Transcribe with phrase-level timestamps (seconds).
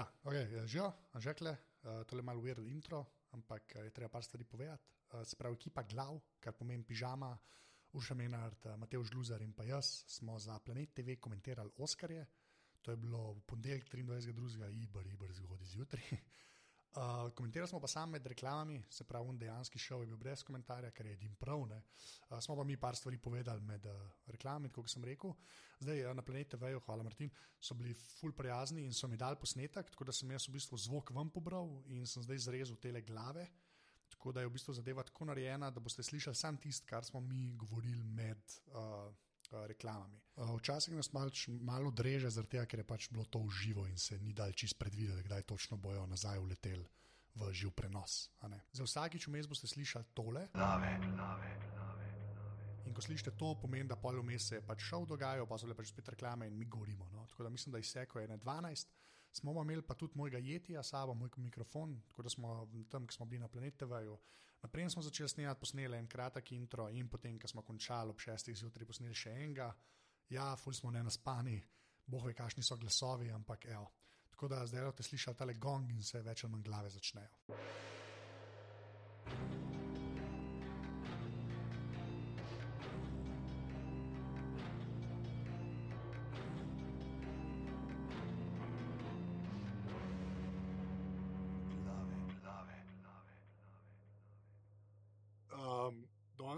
[0.00, 0.80] Ja, okay, že
[1.20, 3.04] žekle, uh, to je malo weird intro,
[3.36, 4.88] ampak uh, je treba par stvari povedati.
[5.24, 7.34] Se pravi, ekipa glav, kar pomeni pižama,
[7.92, 12.24] Urša Menard, Matej Žluzar in pa jaz smo za Planet TV komentirali Oskarje.
[12.82, 14.70] To je bilo v ponedeljek 23.2.
[14.82, 16.06] Ibr, Ibr, zgodaj zjutraj.
[16.90, 20.42] Uh, komentirali smo pa sami med reklamami, se pravi, un dejanski šov je bil brez
[20.42, 21.60] komentarja, ker je edin prav.
[21.62, 23.92] Uh, smo pa mi par stvari povedali med uh,
[24.26, 25.30] reklamami, kot sem rekel.
[25.78, 27.30] Zdaj uh, na planete Vejo, hvala Martin,
[27.60, 30.78] so bili ful prijazni in so mi dali posnetek, tako da sem jaz v bistvu
[30.78, 33.46] zvok ven pobral in sem zdaj zrezal tele glave.
[34.10, 37.20] Tako da je v bistvu zadeva tako narejena, da boste slišali samo tisto, kar smo
[37.20, 38.42] mi govorili med.
[38.74, 39.14] Uh,
[39.52, 40.20] reklamami.
[40.36, 44.18] Včasih nas malo mal odreže, tega, ker je pač bilo to v živo in se
[44.18, 46.86] ni dal čist predvideti, kdaj točno bojo nazaj uleteli
[47.34, 48.30] v živ prenos.
[48.72, 50.48] Za vsakič vmes boste slišali tole.
[50.54, 52.08] Lave, lave, lave.
[52.86, 55.68] In ko slišite to, pomeni, da pol vmes se je pač šel dogajajo, pa so
[55.70, 57.06] le pač spet reklame in mi govorimo.
[57.12, 57.26] No?
[57.30, 58.88] Tako da mislim, da je vse, ko je na 12,
[59.32, 63.26] smo imeli pa tudi mojega jetija, sabo, moj mikrofon, tako da smo tam, ki smo
[63.26, 64.02] bili na planetu TV.
[64.62, 68.52] Naprej smo začeli snemati, posneli en kratek intro in potem, ko smo končali ob 6.
[68.54, 69.70] zjutraj, posneli še enega.
[70.30, 71.56] Ja, ful smo ne naspani,
[72.06, 73.88] boh ve, kakšni so glasovi, ampak evo.
[74.30, 77.30] Tako da zdaj boste slišali tale gong in se več ali manj glave začnejo.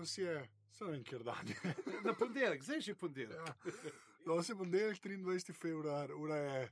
[0.03, 1.75] Danes je, se vem, ker dan je.
[2.06, 3.39] Na ponedeljek, zdaj že ponedeljek.
[3.39, 3.83] Ja.
[4.27, 5.55] Danes je ponedeljek, 23.
[5.55, 6.70] februar, ura je,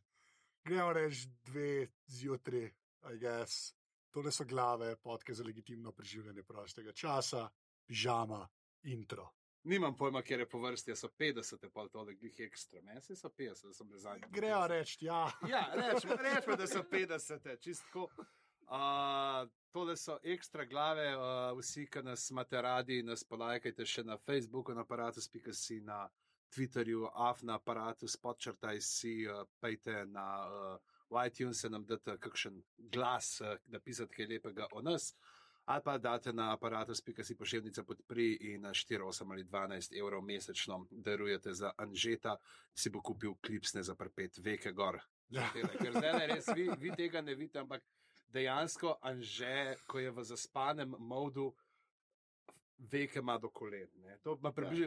[0.65, 2.71] gremo reči, dve zjutraj,
[3.13, 3.75] I guess.
[4.11, 7.49] Tole so glave, podke za legitimno preživljanje prostega časa,
[7.87, 8.49] pižama,
[8.83, 9.31] intro.
[9.63, 13.29] Nimam pojma, kje je po vrsti, so 50, pa to je glih ekstra, meni so
[13.29, 14.27] 50, da so bili zadnji.
[14.31, 15.31] Grejo reči, ja.
[15.49, 18.09] Ja, rečemo, rečemo, da so 50, čistko.
[18.71, 24.15] Uh, tole so ekstra glave, uh, vsi, ki nas imate radi, nas polajkajte še na
[24.19, 26.05] Facebooku, na aparatus.si, na
[26.55, 32.63] Twitterju, af na aparatus, podčrtaj si, uh, pejte na uh, iTunes, nam date kakšen
[32.95, 35.17] glas, uh, napisati kaj lepega o nas.
[35.67, 40.85] Ali pa date na aparatus.si pošiljnica podpri in na 4, 8 ali 12 evrov mesečno
[40.91, 42.37] darujete za Anžeta,
[42.75, 44.99] si bo kupil klipsne za prpet, veke gor.
[45.31, 45.51] Ja.
[45.55, 47.83] Ker zdaj res, vi, vi tega ne vidite, ampak
[48.33, 51.51] dejansko Anže, ko je v zaspanem modu,
[52.81, 53.89] veke ima do kolen.
[54.05, 54.17] Ja.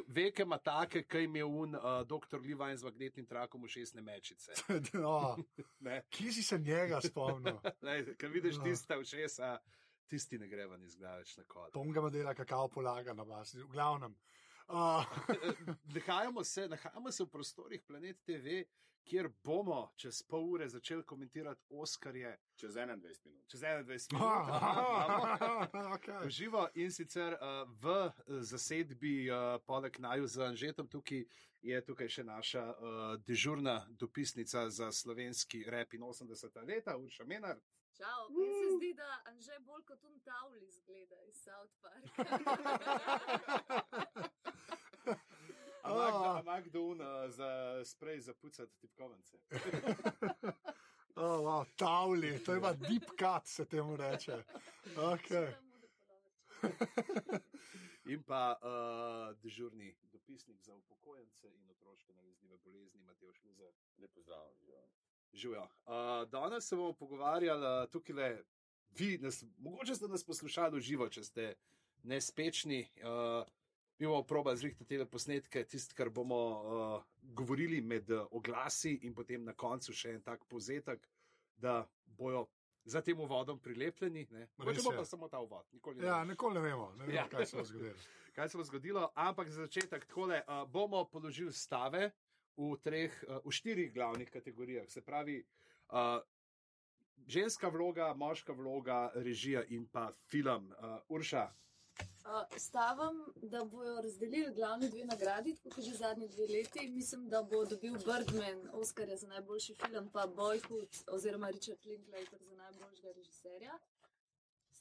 [0.07, 4.53] Veke ima take, kaj je un uh, doktor Livaj z magnetnim trakom v šestne mečice.
[5.03, 5.37] no.
[6.09, 7.59] Kje si se njega spomnil?
[8.19, 8.63] Ker vidiš no.
[8.63, 9.57] tiste v šesa,
[10.07, 11.73] tisti ne gre ven iz glave na kod.
[11.73, 14.15] Tom ga modela, kakao polaga na vas, v glavnem.
[15.93, 18.63] nahajamo, se, nahajamo se v prostorih Planet TV,
[19.03, 22.37] kjer bomo čez pol ure začeli komentirati Oskarje.
[22.55, 23.47] Čez 21 minut.
[23.47, 24.01] Čez 21 minut.
[25.95, 26.29] okay.
[26.29, 27.39] Živo in sicer uh,
[27.81, 31.25] v zasedbi, uh, poleg naju z Anžetom, tukaj
[31.61, 32.75] je tukaj še naša uh,
[33.27, 37.57] dežurna dopisnica za slovenski rep in 80 leta, Urša Menar.
[37.93, 42.03] Čau, meni se zdi, da Anže bolj kot un tavli zgleda iz South Park.
[45.83, 49.37] Ampak kdo una za sprej za pucati tipkovance?
[51.15, 54.43] oh, wow, tavli, to je pa deep cut, se temu reče.
[54.95, 55.53] Okay.
[58.05, 63.73] in pa uh, dežurni dopisnik za upokojence in otroške nalezljive bolezni, Matej Šluzer.
[63.97, 64.53] Lepo zdrav.
[65.33, 65.61] Živijo.
[65.61, 68.43] Uh, danes se bomo pogovarjali tukaj le,
[68.89, 71.55] vi, nas, mogoče ste nas poslušali živo, če ste
[72.03, 72.87] nespečni.
[73.01, 73.47] Uh,
[74.03, 79.13] Mi bomo proba zrihtati te posnetke, tisto, kar bomo uh, govorili med uh, oglasi, in
[79.15, 81.05] potem na koncu še en tak povzetek,
[81.55, 81.85] da
[82.17, 82.41] bojo
[82.83, 84.25] za tem uvodom prilepljeni.
[84.59, 85.69] Bo pa samo ta uvod.
[85.71, 87.29] Nikoli ne, ja, nikoli ne vemo, ne vemo ja.
[87.31, 87.95] kaj se bo zgodilo.
[88.35, 92.11] kaj se bo zgodilo, ampak za začetek takole, uh, bomo položili stave
[92.57, 94.91] v, treh, uh, v štirih glavnih kategorijah.
[94.91, 95.39] Se pravi,
[95.95, 96.19] uh,
[97.23, 100.73] ženska vloga, moška vloga, režija in pa film.
[100.75, 101.47] Uh, Urša.
[102.23, 106.87] Uh, stavam, da bojo razdelili glavni dve nagradi, kot že zadnji dve leti.
[106.87, 112.55] Mislim, da bo dobil Birdman, Oscar za najboljši film, pa Boyhood oziroma Richard Linklater za
[112.55, 113.79] najboljšega režiserja.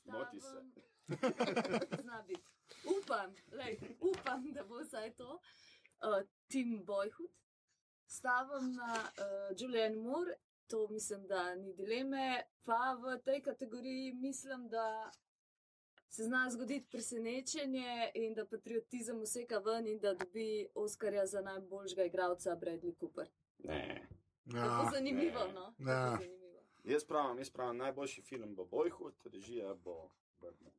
[0.04, 0.62] Moti se.
[2.02, 2.42] Zna biti.
[2.98, 5.32] Upam, lej, upam, da bo vsaj to.
[5.32, 7.30] Uh, Tim Boyhood.
[8.06, 10.34] Stavam na uh, Julian Moore,
[10.66, 12.42] to mislim, da ni dileme.
[12.64, 15.10] Pa v tej kategoriji mislim, da
[16.12, 22.04] se zna zgoditi presenečenje in da patriotizem vseka ven in da dobi Oskarja za najboljšega
[22.04, 23.28] igralca Bradley Cooper.
[23.58, 24.08] Ne.
[24.44, 25.52] Ja, zanimivo, ne.
[25.52, 25.74] no?
[25.78, 26.18] Ja.
[26.84, 30.10] Jaz pravim, jaz pravim, najboljši film bo Boyhood, režija bo
[30.40, 30.72] Birdman.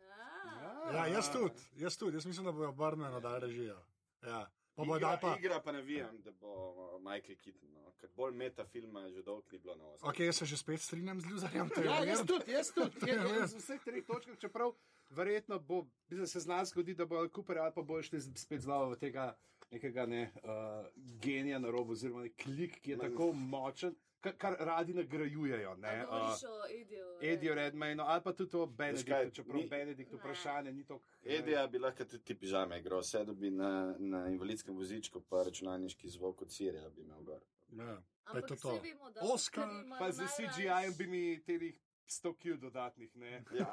[0.00, 3.78] A, Ja, jaz tudi, jaz tudi, jaz mislim, da bojo Barnmana dali režijo.
[4.22, 4.50] Ja.
[4.74, 5.36] Pa bo dal pa.
[5.38, 7.68] igra pa navijam, da bo uh, Michael Keaton.
[7.70, 7.92] No.
[7.94, 10.10] Ker bolj meta filma že dolgo ni bilo na osnovi.
[10.10, 11.70] Ok, jaz se že spet strinjam z Ljuzarjem.
[11.76, 12.26] je Ja, jaz weird.
[12.28, 12.96] tudi, jaz tudi.
[13.06, 14.74] Je Jaz, jaz z vseh treh točk, čeprav
[15.10, 15.78] verjetno bo,
[16.08, 18.90] mislim, se z nas zgodi, da bo Cooper ali pa bo šli z- spet zlavo
[18.90, 19.36] v tega
[19.70, 20.86] nekega ne, uh,
[21.18, 23.94] genija na robu, oziroma nek klik, ki je tako močen,
[24.24, 25.74] kar, kar radi nagrajujejo.
[25.76, 27.06] Ne, a uh, govoriš o Ediju.
[27.22, 30.18] Edijo Redmayno ali pa tudi o Benediktu, kaj, čeprav ni- Benedikt Ne.
[30.18, 31.00] vprašanje ni to.
[31.24, 36.08] Edija bi lahko tudi ti pižame igral, vse dobi na, na invalidskem vozičku, pa računalniški
[36.10, 37.40] zvok od Sirija bi imel gor.
[37.72, 38.80] Ja, pa je to to.
[38.80, 39.68] vemo, da Oscar.
[39.98, 43.44] Pa z CGI-jem bi mi telih 100 kil dodatnih, ne?
[43.52, 43.70] Ja.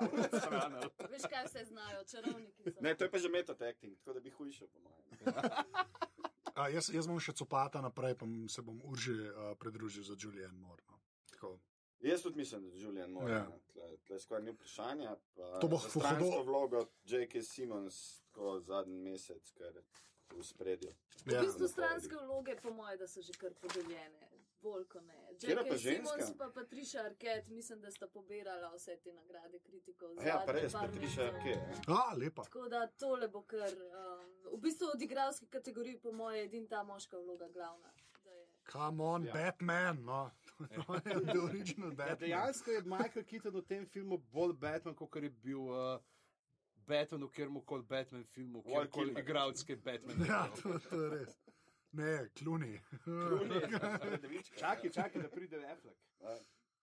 [1.10, 2.80] Veš, kaj vse znajo, čarovniki so.
[2.82, 5.02] Ne, to je pa že metod acting, tako da bi hujšal, po mojem.
[6.62, 10.54] A, jaz, jaz bom še copata naprej, pa se bom urži uh, pridružil za Julian
[10.56, 10.84] Moore.
[10.86, 11.00] No.
[11.32, 11.56] Tako.
[12.00, 13.32] Jaz tudi mislim, da Julian Moore.
[13.32, 13.38] Ja.
[13.40, 13.60] Ja.
[13.68, 15.16] Tle, tle skoraj ni vprašanja.
[15.36, 15.90] pa To bo hudo.
[15.92, 17.42] stransko vlogo J.K.
[17.44, 19.84] Simmons, tako zadnji mesec, ker je
[20.32, 20.94] v spredju.
[21.26, 21.42] V Ja.
[21.42, 24.31] bistvu stranske vloge, po mojem, da so že kar podeljene.
[24.62, 25.16] Bolj kot ne.
[25.32, 26.10] Katera pa ženska?
[26.10, 30.20] Simmons pa Patricia Arquette, mislim, da sta pobirala vse te nagrade kritikov.
[30.20, 31.24] A Ja, res, Patricia.
[31.24, 31.82] Arquette.
[31.90, 32.44] A, lepa.
[32.44, 33.72] Tako da tole bo kar.
[33.72, 37.90] Um, v bistvu od igralske kategorije, po mojem, je edina ta moška vloga glavna.
[38.24, 39.34] Da je- Come on, Ja.
[39.34, 40.04] Batman.
[40.04, 40.32] No.
[40.78, 42.20] To je the original Ja, Batman.
[42.20, 45.98] dejansko je Michael Keaton v tem filmu bolj Batman, kot je bil uh,
[46.78, 50.26] Batman v kjermu koli Batman filmu, kjer koli igralske Batman.
[50.28, 51.38] Ja, to, to je res.
[51.92, 52.80] Ne, kluni.
[54.60, 55.98] Čakaj, čakaj, da pride Affleck.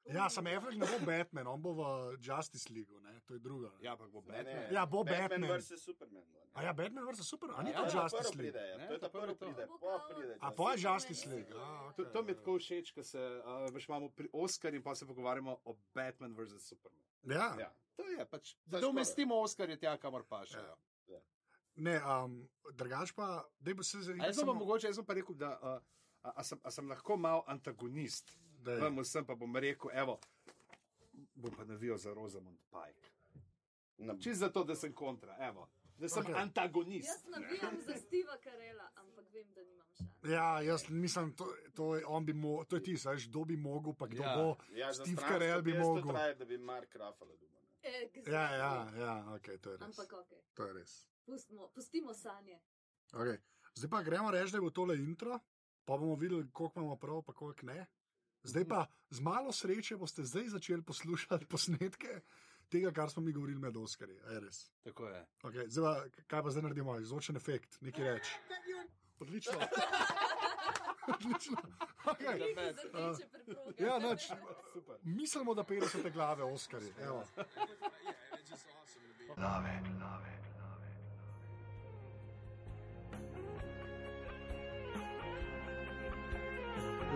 [0.06, 1.82] Ja, sam Affleck ne bo Batman, on bo v
[2.18, 3.20] Justice League, ne?
[3.20, 3.70] to je druga.
[3.80, 4.54] Ja, ampak bo Ne, Batman.
[4.56, 4.68] ne.
[4.72, 5.50] Ja, bo Batman.
[5.50, 5.72] vs.
[5.78, 6.22] Superman.
[6.24, 6.40] ne.
[6.54, 7.20] A ja, Batman vs.
[7.20, 8.52] Super, a ni Ja, to ja, Justice League.
[8.52, 8.76] pride, ja.
[8.78, 9.34] Ne, To je ta to to.
[9.36, 9.76] pride, po
[10.08, 10.34] pride.
[10.34, 10.84] A Justice po je League.
[10.84, 11.52] Justice League.
[11.52, 12.12] A, To, okay.
[12.12, 15.06] to mi je tako všeč, ko se uh, veš, imamo pri Oscar in pa se
[15.06, 16.62] pogovarjamo o Batman vs.
[16.62, 17.04] Superman.
[17.24, 17.70] Ja, Ja.
[17.96, 20.56] To je pač, To je da umestimo Oscar je tja, kamor paše.
[20.56, 20.76] Ja.
[21.78, 22.40] Ne, um,
[22.74, 25.52] drugač pa, da bi se zdaj Jaz sem pa mogoče, jaz sem pa rekel, da
[25.62, 25.78] uh,
[26.22, 28.34] a, a, sem, a sem lahko mal antagonist.
[28.66, 28.74] Je.
[28.82, 30.18] Vam vsem pa bom rekel, evo,
[31.34, 33.14] bom pa navijal za Rosamund Pike.
[34.20, 36.34] Čisto zato, da sem kontra, evo, da sem okay.
[36.42, 37.08] antagonist.
[37.08, 40.32] Jaz navijam za Steva Karela, ampak vem, da nimam šanse.
[40.32, 43.56] Ja, jaz mislim, to, to, je, on bi mo, to je ti, znaš, kdo bi
[43.56, 44.36] mogel, pa kdo Ja.
[44.36, 44.56] bo.
[44.74, 46.10] Ja, Steve Carell bi jaz to mogel.
[46.10, 47.58] traja, da bi Mark Ruffalo dobil.
[47.82, 48.32] Exactly.
[48.32, 49.86] Ja, ja, ja, ok, to je res.
[49.86, 51.06] Ampak ok, To je res.
[51.28, 52.60] Pustimo, pustimo sanje.
[53.12, 53.38] Okay.
[53.74, 55.38] Zdaj pa gremo reči, da bo tole intro,
[55.84, 57.86] pa bomo videli, koliko imamo prav, pa koliko ne.
[58.42, 62.20] Zdaj pa z malo sreče boste zdaj začeli poslušati posnetke
[62.68, 64.18] tega, kar smo mi govorili med Oskarji.
[64.84, 65.26] Tako je.
[65.42, 65.68] Okay.
[65.68, 68.32] Zdaj pa, kaj pa zdaj naredimo, zvočen efekt, nekaj reči.
[69.18, 69.58] Odlično.
[71.14, 71.56] Odlično.
[72.04, 72.54] Okay.
[72.54, 73.84] Preproge.
[73.84, 74.16] Ja.
[74.72, 74.96] Super.
[75.02, 76.92] Mislimo, da 50 glave Oskarji.
[77.00, 77.24] Evo.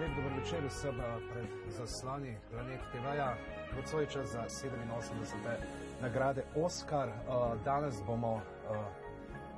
[0.02, 1.46] Lep dober večer vsem eh, pred
[1.78, 3.37] zasloni Planet TV-ja.
[3.76, 4.82] Nocoj čas za 87.
[6.02, 7.08] nagrade Oscar.
[7.08, 7.14] Eh,
[7.64, 8.76] Danes bomo eh,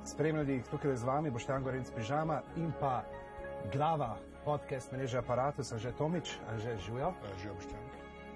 [0.05, 3.03] spremljali tukaj z vami Boštjan Gorenc Pižama in pa
[3.73, 7.13] glava podcast mreže Apparatus, Anže Tomič, Anže Žujo.
[7.41, 7.81] Že obščen.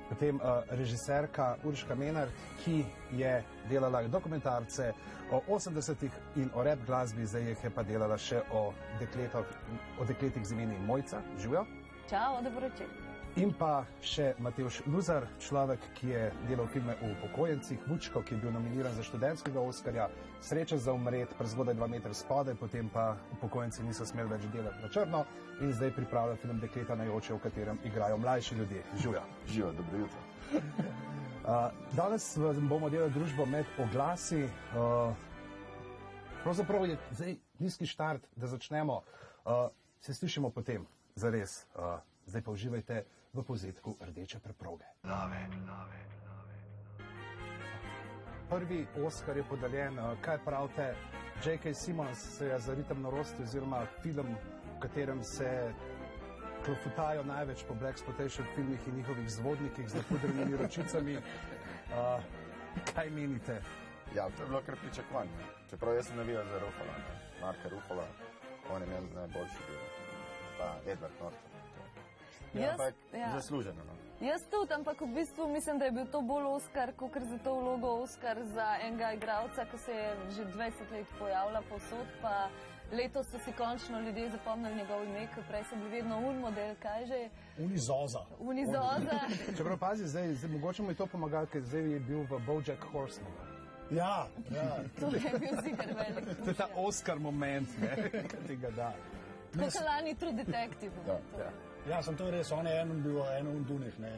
[0.09, 2.28] Potem uh, režiserka Urška Menar,
[2.63, 4.94] ki je delala dokumentarce
[5.31, 9.45] o 80-ih in o rap glasbi, zdaj je pa delala še o, dekletov,
[10.01, 11.68] o dekletih z imenom Mojca, živijo.
[12.09, 12.87] Čau, dobro večer.
[13.37, 18.39] In pa še Matejš Luzar, človek, ki je delal filme o upokojencih, Vučko, ki je
[18.42, 20.07] bil nominiran za študentskega Oskarja,
[20.42, 24.89] Sreča za umret, prezgodaj dva metra spodaj, potem pa upokojenci niso smeli več delati na
[24.89, 25.21] črno
[25.61, 28.83] in zdaj pripravlja film Dekleta na joče, v katerem igrajo mlajši ljudje.
[28.97, 29.23] Živijo.
[29.54, 30.25] Živo, dobro jutro.
[30.49, 34.47] Uh, danes bomo delali družbo med oglasi.
[34.73, 35.13] Uh,
[36.42, 39.04] pravzaprav je zdaj nizki štart, da začnemo.
[39.45, 39.68] Uh,
[40.01, 40.87] se slišimo potem,
[41.19, 41.66] zares.
[41.76, 44.88] Uh, zdaj pa uživajte v povzetku rdeče preproge.
[48.49, 50.94] Prvi Oscar je podeljen, uh, kaj pravite?
[51.45, 51.73] J.K.
[51.73, 54.35] Simmons se je za ritem norosti oziroma film,
[54.76, 55.73] v katerem se
[56.66, 61.16] klofutajo največ po Black Spotation filmih in njihovih zvodnikih z napudrenimi ročicami.
[61.16, 62.23] Uh,
[62.94, 63.61] kaj menite?
[64.16, 65.31] Ja, to je bilo kar pričakovanje.
[65.69, 67.16] Čeprav jaz sem navijal za Rufala, ne.
[67.42, 68.07] Marka Rufala,
[68.73, 69.98] on je imel najboljši bil.
[70.59, 71.47] Pa Edward Norton.
[72.54, 73.31] Ja, Jaz- ampak ja.
[73.35, 73.81] zasluženo.
[73.87, 73.94] No.
[74.28, 77.54] Jaz tudi, ampak v bistvu mislim, da je bil to bolj Oscar, kot za to
[77.56, 82.07] vlogo Oscar za enega igralca, ki se je že 20 let pojavljal posod.
[82.21, 82.49] Pa
[82.92, 86.75] letos so si končno ljudje zapomnili njegov ime, ker prej so bili vedno un model,
[86.81, 88.25] kaj že, Unizoza.
[88.39, 89.19] unizoza.
[89.57, 92.83] Čeprav pazi, zdaj, zdaj mogoče mu je to pomagalo, ker zdaj je bil v Bojack
[92.92, 93.31] Horseman.
[93.92, 94.83] Ja, ja.
[94.99, 96.37] To je bil zigar velik.
[96.44, 98.94] To je ta Oscar moment, ne, ki ti ga da.
[99.51, 100.94] Kot lani True Detective.
[101.06, 101.49] Da, Ja.
[101.87, 104.11] Ja, sem to je res, on je en bil, en un dunih, ne.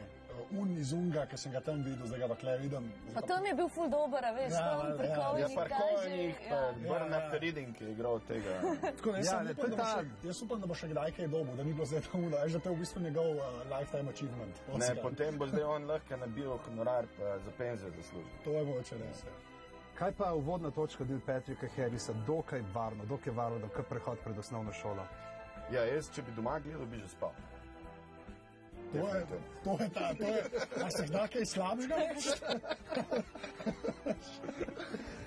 [0.52, 2.88] Un iz unga, ki sem ga tam videl, zdaj ga pa kle vidim.
[3.14, 5.54] Pa tam je bil ful dober, a veš, Ja, tam ja, prkovnik, Ja, kaj že.
[5.56, 6.72] parkovnik, pa ja.
[6.82, 7.30] Bernard Ja, ja.
[7.30, 8.56] Feridin, ki je igral tega.
[8.96, 10.74] Tako, da jaz, Ja, ja, ne, upam, je da ta- še, jaz upam, da bo
[10.74, 12.80] še kdaj kaj dobil, da ni bilo zdaj to uno, veš, da to je v
[12.80, 14.54] bistvu njegov uh, lifetime achievement.
[14.58, 15.00] Ne, Oscar.
[15.02, 18.36] potem bo zdaj on lahko nabil honorar za penzijo zaslužil.
[18.44, 19.24] To je mogoče res.
[19.24, 19.32] ja.
[19.98, 24.38] Kaj pa uvodna točka Dil Patrika Harrisa, dokaj varno, dokaj varno, da kar prehod pred
[24.38, 25.06] osnovno šolo.
[25.72, 27.32] Ja, jaz, če bi doma gledal, bi že spal.
[28.92, 29.26] To je,
[29.64, 30.42] to je ta, to je,
[30.84, 32.30] a se da kaj slabšega reči?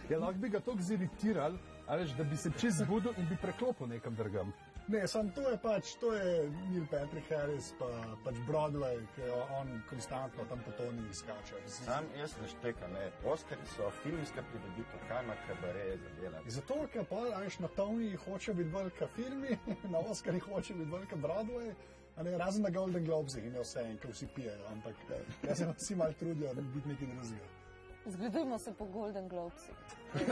[0.09, 1.57] Ja, lahko bi ga tako ziritiral,
[1.89, 4.53] veš, da bi se čez zbudil in bi preklopil nekam drugam.
[4.87, 7.87] Ne, sam to je pač, to je Neil Patrick Harris, pa
[8.21, 11.61] pač Broadway, ki jo on konstantno tam po toni skače.
[11.65, 13.07] Sam jaz ne štekam, ne.
[13.25, 16.55] Oskari so filmska prireditev, kaj ima kabare za delati.
[16.59, 19.57] Zato, ker pa, a veš, na Tony hoče biti velika filmi,
[19.93, 21.73] na Oscarji hoče biti velika Broadway,
[22.15, 25.57] a ne, razen na Golden Globesih in vse, in ko vsi pijejo, ampak eh, jaz
[25.57, 27.64] se vsi malo trudijo, da bi biti nekaj drugega.
[28.05, 29.75] Zgledujmo se po Golden Globesih.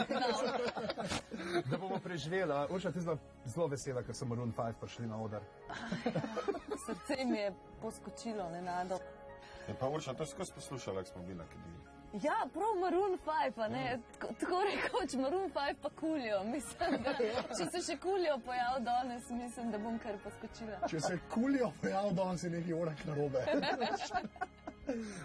[1.65, 2.53] Da bomo preživeli.
[2.53, 3.08] a, Urša, ti si
[3.46, 5.42] zelo vesela, ker so Maroon 5 prišli na oder.
[6.86, 7.51] Srce mi je
[7.82, 9.01] poskočilo nenadoma.
[9.68, 11.80] Je pa Urša to skozi poslušala, ko smo bili na kadilji.
[12.22, 16.44] Ja, prav Maroon 5, a ne, tako- tako rekoč Maroon 5 pa kulijo.
[16.44, 17.13] Mislim, da
[17.58, 20.88] če se še kulijo pojav danes, mislim, da bom kar poskočila.
[20.88, 23.46] Če se kulijo pojav danes, je nekaj urah narobe.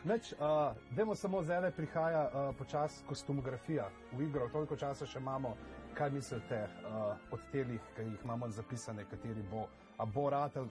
[0.04, 5.56] Več, uh, dajmo samo zdaj, prihaja uh, počasi kostumografija v igro, toliko časa še imamo.
[5.98, 9.66] Kaj mislite uh, od telih, ki jih imamo zapisane, kateri bo,
[9.98, 10.68] a bo Ratel,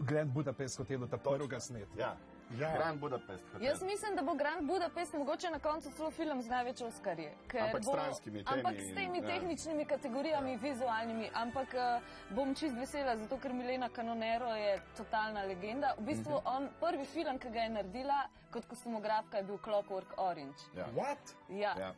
[0.00, 1.94] Grand Budapest hotelu, ta prvega snet?
[1.98, 2.16] Ja,
[2.50, 2.72] Ja.
[2.72, 3.44] Grand Budapest.
[3.46, 3.66] hotel.
[3.66, 7.28] Jaz mislim, da bo Grand Budapest mogoče na koncu celo film z največ Oskarji.
[7.48, 9.24] ker Ampak bo- temi Ampak s temi ja.
[9.24, 11.30] tehničnimi kategorijami, vizualnimi.
[11.34, 15.94] Ampak uh, bom čist vesela, zato ker Milena Canonero je totalna legenda.
[15.98, 16.46] V bistvu Mhm.
[16.46, 18.20] on, prvi film, ki ga je naredila
[18.50, 20.58] kot kostumografka, je bil Clockwork Orange.
[20.76, 20.86] Ja.
[20.94, 21.34] What?
[21.48, 21.74] Ja.
[21.78, 21.94] Ja.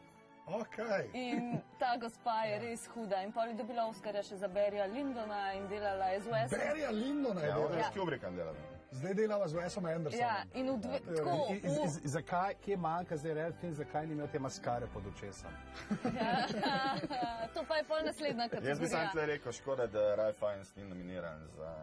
[0.49, 0.79] Ok.
[1.12, 3.23] In ta gospa je res huda.
[3.23, 6.59] In pol je dobila Oskarja še za Berija Lindona in delala je z Wesom.
[6.59, 7.91] Berija Lindona je Ja, on je delal.
[7.93, 8.55] s Kubrickom delal.
[8.93, 10.21] Zdaj delava z Wesom Andersonom.
[10.21, 13.75] Ja, in v dve, tako, In- in- in- in Zakaj, kje manjka zdaj real film,
[13.75, 15.50] zakaj ni imel te maskare pod očesom?
[16.07, 16.47] ja,
[17.55, 19.11] to pa je pol naslednja Jaz bi sam kategorija.
[19.12, 21.75] tle rekel, škoda, da Ralph Fiennes ni nominiran za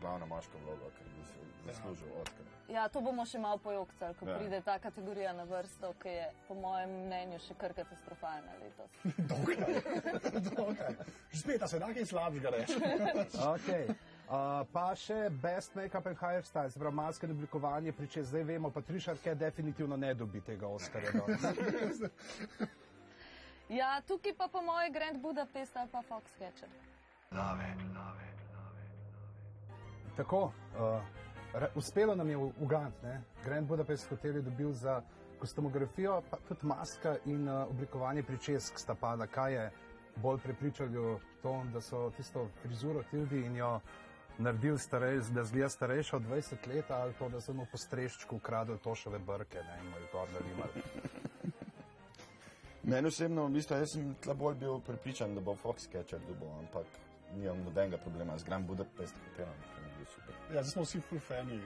[0.00, 2.44] glavno moško vlogo, ker bi si zaslužil Oscar.
[2.68, 4.38] Ja, to bomo še malo pojokcali, ko Ja.
[4.38, 8.90] pride ta kategorija na vrsto, ki je po mojem mnenju še kar katastrofalna letos.
[10.58, 10.94] Okay.
[11.32, 12.74] Spet, a se da kaj slabšega reči.
[13.54, 13.88] Okay.
[14.28, 18.70] Uh, pa še Best Makeup and Hairstyle, se pravi maske in oblikovanje, priče zdaj vemo,
[18.70, 21.24] Patricia Arquette definitivno ne dobi tega Oscarja.
[23.68, 26.68] Ja, tukaj pa po mojem Grand Budapest ali pa Foxcatcher.
[30.16, 31.02] Tako, uh,
[31.52, 33.20] re, uspelo nam je ugant, ne?
[33.44, 35.02] Grand Budapest hotel je dobil za
[35.38, 39.26] kostumografijo, pa tudi maska in uh, oblikovanje pričesk sta pada.
[39.26, 39.70] Kaj je
[40.16, 43.80] bolj prepričalo to, da so tisto frizuro Tildi in jo
[44.38, 48.36] naredili starej, da zgleda starejša od 20 let, ali to, da so mu po streščku
[48.36, 49.78] ukradli tošove brke ne?
[49.82, 50.82] in mu je gor narimali.
[52.82, 56.86] Meni osebno, v bistvu, jaz sem tle bolj bil pripričan, da bo Foxcatcher dobil, ampak
[57.36, 60.34] nimam nobenega problema z Grand Budapest hotelom, mi je bil super.
[60.54, 61.60] Ja, zdaj smo vsi full fani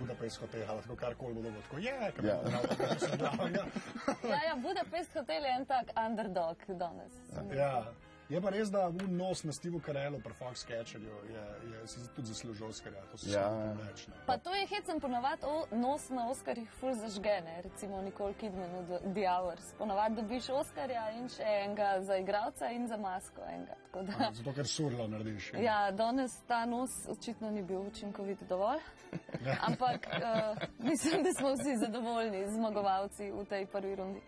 [0.00, 1.60] Budapest hotela, tako karkoli bo dobro.
[1.62, 2.40] Tako je, ker Ja.
[2.42, 3.64] bo dobro, da se glavnja.
[4.32, 7.12] Ja, ja, Budapest hotel je en tak underdog danes.
[7.54, 7.84] Ja.
[8.24, 12.26] Je pa res, da v nos na Stevu Karelu, pa Foxcatcherju, je, je si tudi
[12.26, 13.00] zaslužil Oscarja.
[13.02, 13.40] To so Ja.
[13.40, 13.74] ja.
[13.74, 13.92] Ne.
[14.26, 18.98] Pa to je hecen ponovadi o- nos na Oskarjih ful zažgene, recimo Nicole Kidman v
[19.04, 19.74] The- Hours.
[19.74, 23.74] Ponovadi dobiš Oskarja in še enega za igralca in za masko enega.
[23.84, 25.52] tako da- Zato, ker surlo narediš.
[25.54, 28.80] Ja, danes ta nos očitno ni bil učinkovit dovolj.
[29.68, 34.20] Ampak uh, mislim, da smo vsi zadovoljni, zmagovalci v tej prvi rundi.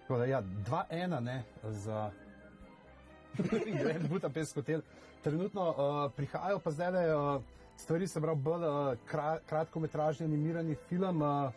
[0.00, 1.44] Tako da, ja, 2-1 ne,
[3.82, 4.82] za Grand Budapest hotel.
[5.22, 5.76] Trenutno uh,
[6.16, 7.42] prihajajo pa zdaj uh,
[7.76, 11.52] stvari, se pravi, bolj uh, kra, kratkometražni animirani film, uh,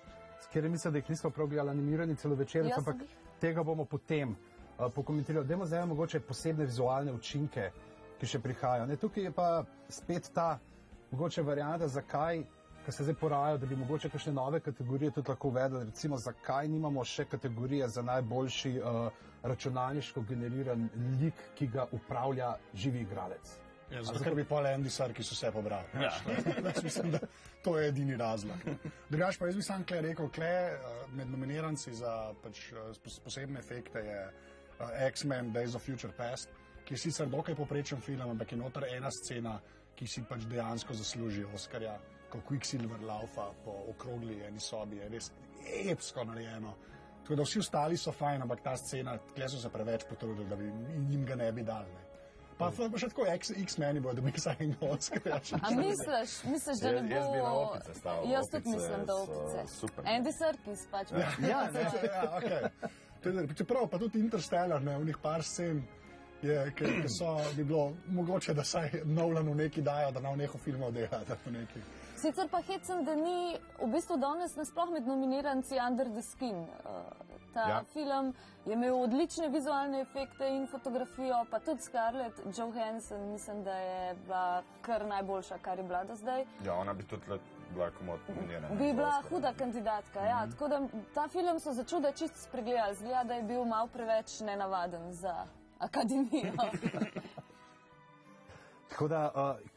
[0.51, 3.07] kjer mislim, da jih nismo prav gledali animirani celovečerec, Jaz sem ampak
[3.39, 5.47] tega bomo potem uh, pokomentirali.
[5.47, 7.71] Dajmo zdaj mogoče posebne vizualne učinke,
[8.19, 8.87] ki še prihajajo.
[8.87, 10.59] Ne, tukaj je pa spet ta
[11.11, 12.43] mogoče varianta, zakaj
[12.89, 15.83] ki se zdaj porajajo, da bi mogoče kakšne nove kategorije tudi lahko uvedli.
[15.85, 19.09] Recimo, zakaj nimamo še kategorije za najboljši uh,
[19.43, 20.89] računalniško generiran
[21.21, 23.51] lik, ki ga upravlja živi igralec?
[23.91, 25.85] Ja, zato, ker bi pa le Andy Serkis vse pobral.
[26.01, 26.11] Ja.
[26.65, 27.19] Jaz mislim, da
[27.63, 28.65] to je edini razlog.
[29.09, 32.67] Drugač pa jaz bi sam kle rekel, kle eh, med nominiranci za pač,
[33.05, 36.53] pos- posebne efekte je eh, X-Men Days of Future Past,
[36.85, 39.59] ki je sicer dokaj poprečen film, ampak je noter ena scena,
[39.95, 41.97] ki si pač dejansko zasluži Oscarja,
[42.29, 45.31] ko Quicksilver laufa po okrogli eni sobi, je res
[45.85, 46.73] epsko narejeno.
[47.23, 50.55] Tako da vsi ostali so fajn, ampak ta scena, tle so se preveč potrudili, da
[50.55, 50.69] bi
[51.09, 51.89] jim ga ne bi dali.
[51.89, 52.05] ne.
[52.57, 55.37] Pa, pa še tako X- X-meni bodo dobili vsaj enega Oscarja.
[55.61, 57.15] A misliš, misliš, da ne Jaz- bo...
[57.15, 58.31] jaz bi na opice stavil.
[58.31, 59.67] Jaz tudi Opice mislim, da opice.
[59.75, 60.05] super.
[60.05, 61.11] Andy Serkis pač.
[61.11, 62.67] Ja, ne, ja, okay.
[63.23, 65.83] Tudi, čeprav pa tudi Interstellar, ne, v njih par scen,
[66.41, 70.57] je, ki, ki so, bi bilo mogoče, da saj Nolanu neki dajo, da na neho
[70.57, 71.21] filmov dela.
[72.21, 72.31] Da.
[72.31, 76.67] Sicer pa hecem, da ni v bistvu danes nasploh med nominiranci Under the Skin.
[76.85, 77.83] Uh, Ta ja.
[77.93, 78.33] Film
[78.65, 84.63] je imel odlične vizualne efekte in fotografijo, pa tudi Scarlett Johansson, mislim, da je bila
[84.81, 86.45] kar najboljša, kar je bila do zdaj.
[86.65, 87.21] Ja, ona bi tudi
[87.73, 88.67] bila komod nominirana.
[88.69, 89.29] Bi bila Oscar.
[89.29, 90.19] huda kandidatka.
[90.19, 90.45] Ja.
[90.45, 90.51] Mhm.
[90.51, 90.81] Tako da
[91.13, 92.95] ta film so začuda čist spregledali.
[92.95, 95.45] Zgleda, da je bil mal preveč nenavaden za
[95.79, 96.53] akademijo.
[98.89, 99.67] Tako da uh,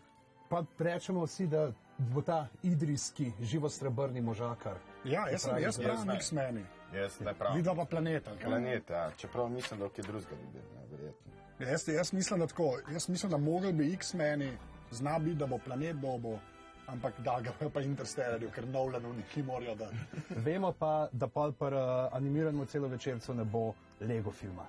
[0.49, 1.73] pa rečemo vsi, da
[2.11, 4.75] bo ta idrijski živostrebrni možakar.
[5.05, 6.17] Ja, jaz sem, jaz pravim ne.
[6.17, 6.65] X-meni.
[6.95, 7.57] Jaz ne pravim.
[7.57, 8.31] Vidva pa planeta.
[8.31, 8.47] kaj?
[8.49, 9.11] Planet, ja.
[9.17, 11.33] Čeprav mislim, da je kje drugega bi bil, ne, verjetno.
[11.59, 12.79] Ja, Jaz, jaz mislim, da tako.
[12.93, 14.53] Jaz mislim, da mogel bi X-meni,
[14.91, 16.39] zna biti, da bo planet dobo,
[16.87, 19.89] ampak da ga pa Interstellarju, ker Nolanu neki morajo da.
[20.45, 21.83] Vemo pa, da pa pri uh,
[22.13, 24.67] animiranemu celovečercu ne bo Lego filma.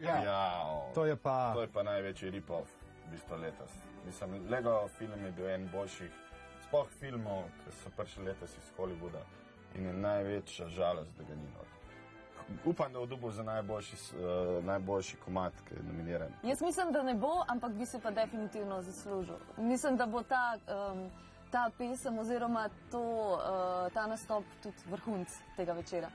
[0.00, 0.22] Ja, ja.
[0.24, 1.52] Ja, o, To je pa.
[1.54, 2.68] to je pa največji rip-off
[3.06, 3.70] v bistvu letos.
[4.06, 6.10] Mislim, Lego film je bil en boljših,
[6.72, 9.20] sploh filmov, ki so prišli letos iz Hollywooda
[9.76, 11.68] in je največja žalost, da ga ni not.
[12.64, 16.32] Upam, da bo dobil za najboljši, uh, najboljši komat, ki je nominiran.
[16.42, 19.36] Jaz mislim, da ne bo, ampak bi se pa definitivno zaslužil.
[19.56, 21.10] Mislim, da bo ta, um,
[21.50, 23.04] ta pesem oziroma to,
[23.36, 26.08] uh, ta nastop tudi vrhunc tega večera.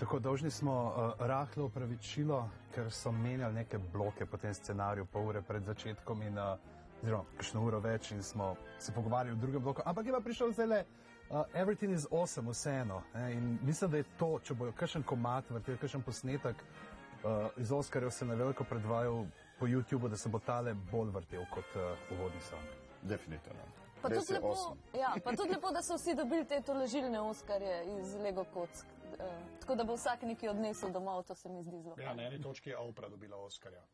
[0.00, 5.28] Tako dolžni smo uh, rahlo opravičilo, ker so menjali neke bloke po tem scenariju, pol
[5.28, 6.56] ure pred začetkom in uh,
[7.04, 9.82] oziroma kakšno uro več in smo se pogovarjali o drugem bloku.
[9.84, 13.02] Ampak je pa prišel zdaj uh, Everything is awesome, vseeno.
[13.14, 13.32] Ne?
[13.32, 18.10] In mislim, da je to, če bojo kakšen komat vrtel, kakšen posnetek uh, iz Oskarjev
[18.10, 19.26] se na veliko predvajal
[19.58, 22.72] po YouTubu, da se bo tale bolj vrtel kot uh, uvodni song.
[23.02, 23.66] Definitivno.
[24.00, 25.00] Pa tudi, lepo, awesome.
[25.00, 28.72] ja, pa tudi lepo, da so vsi dobili te tolažilne oskarje iz Lego kock.
[29.14, 29.28] Uh,
[29.60, 32.00] tako da bo vsak nekaj odnesel domov, to se mi zdi zelo.
[32.00, 33.84] ja, na eni točki je Oprah dobila Oscarja.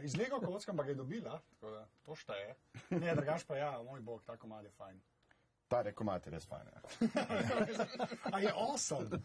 [0.00, 2.54] Iz Lego kocka pa ga je dobila, tako da to šteje.
[2.90, 5.00] Ne, drugač pa ja, moj bog, ta komad je fajn.
[5.68, 6.66] Ta rekomat je res fajn.
[6.72, 6.80] Ja.
[8.34, 9.20] A je awesome.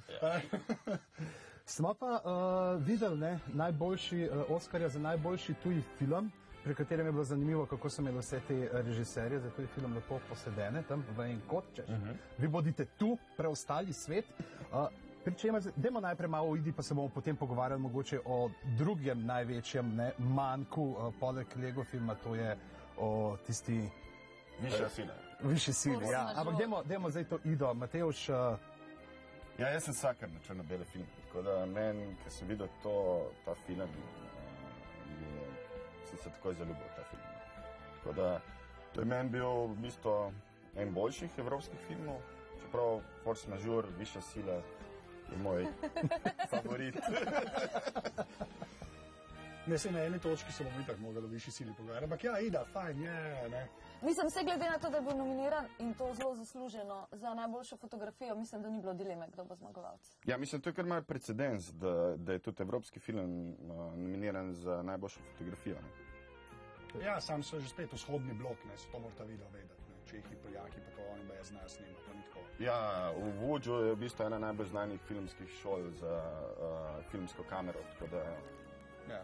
[1.66, 6.32] Smo pa uh, videli ne, najboljši uh, Oscarja za najboljši tuji film,
[6.68, 9.94] pri katerem je bilo zanimivo, kako so imeli vse te eh, režiserje za tuji film
[9.96, 11.64] lepo posedene tam v en kot.
[11.76, 11.86] Češ.
[11.90, 12.16] Uh -huh.
[12.38, 14.26] Vi bodite tu, preostali svet.
[14.72, 14.88] Uh,
[15.28, 20.12] Pričemer, dajmo najprej malo uidi, pa se bomo potem pogovarjali mogoče o drugem največjem ne,
[20.18, 22.58] manjku, uh, poleg Lego filma, to je
[22.98, 23.10] o
[23.46, 23.90] tisti
[24.62, 25.14] Višja sila.
[25.42, 25.96] višji sili.
[25.96, 26.24] Force Ja.
[26.24, 26.40] majeure.
[26.40, 27.74] Ampak dajmo, dajmo zdaj to ido.
[27.74, 28.36] Mateuš, uh,
[29.58, 31.08] Ja, jaz sem sakar na črno-bele filme.
[31.26, 32.96] Tako da meni, ki sem videl to,
[33.46, 33.88] ta film, je,
[36.06, 37.22] sem se takoj zaljubil v ta film.
[37.96, 38.40] Tako da
[38.94, 40.32] to je meni bil v bistvu
[40.76, 42.22] en boljših evropskih filmov,
[42.62, 44.62] čeprav Force Majeure, Višja sila
[45.32, 45.68] je moj
[46.52, 46.96] favorit.
[49.68, 52.40] Ne, se na eni točki se bomo itak mogli v višji sili pogovarjati, ampak ja,
[52.40, 53.68] ida, fajn, je, ne.
[54.02, 57.78] Mislim, vse glede na to, da je bil nominiran in to zelo zasluženo za najboljšo
[57.78, 60.18] fotografijo, mislim, da ni bilo dileme, kdo bo zmagovalec.
[60.26, 63.58] Ja, mislim, to je kar mal precedens, da, da je tudi evropski film uh,
[63.98, 65.76] nominiran za najboljšo fotografijo.
[65.76, 66.08] Ne?
[67.06, 69.96] Ja, sam so že spet vzhodni blok, ne, so to morate video vedeti, ne.
[70.06, 72.07] Čehi, Poljaki, pa to oni brez nas snima, to ni tako.
[72.60, 77.80] Ja, v Vudžu je v bistvu ena najbolj znanih filmskih šol za uh, filmsko kamero.
[77.94, 78.24] tako Da,
[79.10, 79.22] Ja,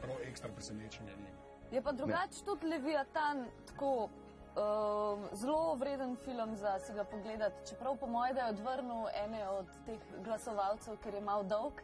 [0.00, 1.30] prav ekstra presenečenje ni.
[1.70, 7.96] Je pa drugače tudi Leviatan tako um, zelo vreden film za si ga pogledati, čeprav
[7.96, 11.82] po mojem, da je odvrnil ene od teh glasovalcev, ker je mal dolg.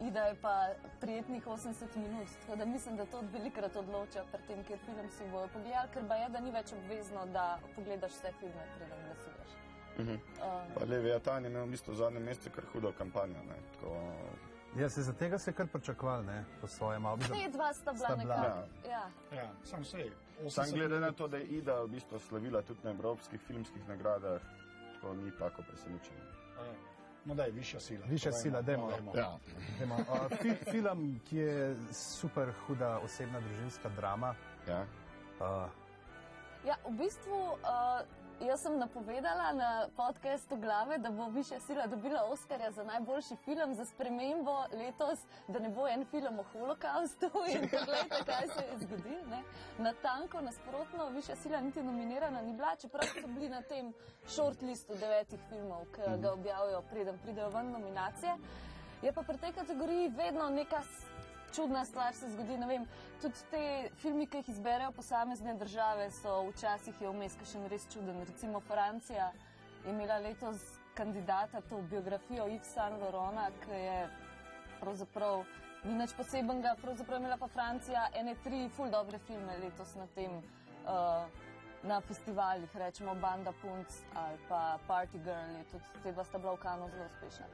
[0.00, 0.68] In da je pa
[1.00, 2.28] prijetnih 80 minut.
[2.40, 6.08] Tako da mislim, da to velikrat odloča pri tem, ker film si bojo pogledali, ker
[6.08, 9.52] pa je, da ni več obvezno, da pogledaš vse filme, preden glasuješ.
[9.98, 10.18] Uh -huh.
[10.82, 13.42] Um, Leviatan je imel v bistvu v zadnjem mesecu kar hudo kampanjo.
[13.48, 13.56] Ne?
[13.72, 13.96] Tako,
[14.76, 17.16] ja, se za tega se kar pričakovali, ne, po svojem malo.
[17.16, 18.36] Te dva sta bila Sta bila.
[18.36, 18.88] nekako.
[18.88, 19.10] Ja.
[19.36, 20.10] Ja, sam sej.
[20.48, 24.40] Sam glede na to, da je Ida v bistvu slavila tudi na evropskih filmskih nagradah,
[25.00, 26.20] to ni tako presenečenje.
[27.24, 28.06] No, da je višja sila.
[28.06, 28.82] Višja Povejmo, sila, dajmo.
[28.86, 29.12] povejmo.
[29.14, 29.38] Ja.
[29.78, 34.34] Dajmo, uh, fi, film, ki je super huda osebna družinska drama.
[34.68, 34.86] Ja.
[35.40, 35.70] Uh,
[36.64, 37.58] Ja, v bistvu uh,
[38.46, 43.74] jaz sem napovedala na podkastu Glave, da bo Višja sila dobila Oscarja za najboljši film
[43.74, 48.78] za spremembo letos, da ne bo en film o holokaustu in pogledajte, kaj se je
[48.78, 49.38] zgodilo.
[49.78, 53.92] Na tanko nasprotno, Višja sila niti nominirana ni bila, čeprav so bili na tem
[54.26, 58.36] shortlistu devetih filmov, ki ga objavijo, preden pridejo ven nominacije.
[59.02, 60.82] Je pa pri tej kategoriji vedno neka
[61.54, 62.58] čudna stvar se zgodi.
[62.58, 62.86] ne Vem,
[63.22, 63.64] tudi te
[64.02, 68.18] filme, ki jih izberejo posamezne države, so včasih je vmes še res čuden.
[68.26, 69.30] Recimo Francija
[69.84, 70.62] je imela letos
[70.98, 74.00] kandidata to biografijo Yves Saint Laurenta, ki je
[74.80, 75.44] pravzaprav
[75.84, 76.74] ni nič posebenega.
[76.82, 80.42] Pravzaprav imela pa Francija ene tri ful dobre filme letos na tem.
[80.82, 81.48] Uh,
[81.82, 86.60] Na festivalih, rečemo Banda Punc ali pa Party Girl, tudi te dva sta bila v
[86.62, 87.46] Kanu zelo uspešna.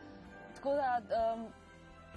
[0.59, 1.46] Tako da um,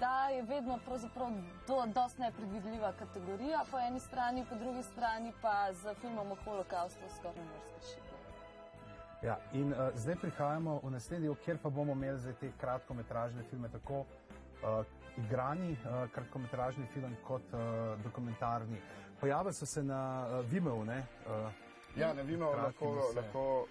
[0.02, 1.28] ta je vedno pravzaprav
[1.68, 7.00] do, dosti nepredvidljiva kategorija po eni strani, po drugi strani pa z filmom o holokaustu
[7.16, 8.12] skoraj ne moreš rešiti.
[9.22, 13.42] ja, in uh, zdaj prihajamo v naslednji del, kjer pa bomo imeli zdaj te kratkometražne
[13.50, 14.06] filme, tako uh,
[15.16, 17.60] igrani uh, kratkometražni film kot uh,
[18.04, 18.80] dokumentarni.
[19.20, 21.06] Pojavili so se na uh, Vimeo, ne?
[21.26, 21.52] Uh,
[21.96, 23.16] Ja, ne vemo, Kratki lahko, nasvet.
[23.16, 23.68] lahko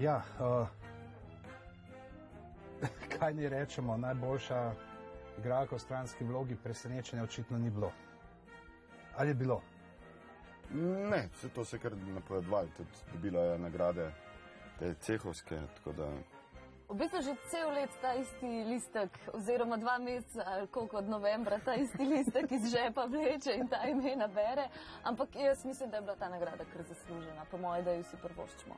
[0.00, 0.81] Ja, uh,
[3.22, 4.72] kaj naj rečemo, najboljša
[5.38, 7.92] igralka v stranski vlogi, presenečenja očitno ni bilo.
[9.16, 9.60] Ali je bilo?
[11.10, 14.10] Ne, vse to se je kar napovedovali, tudi dobila je nagrade,
[14.78, 16.08] te cehovske, tako da
[16.88, 21.60] V bistvu že cel let ta isti listek, oziroma dva meseca, ali koliko od novembra,
[21.64, 24.68] ta isti listek iz žepa vleče in ta imena bere.
[25.02, 28.16] Ampak jaz mislim, da je bila ta nagrada kar zaslužena, po mojem, da jo vsi
[28.16, 28.74] prvoščimo.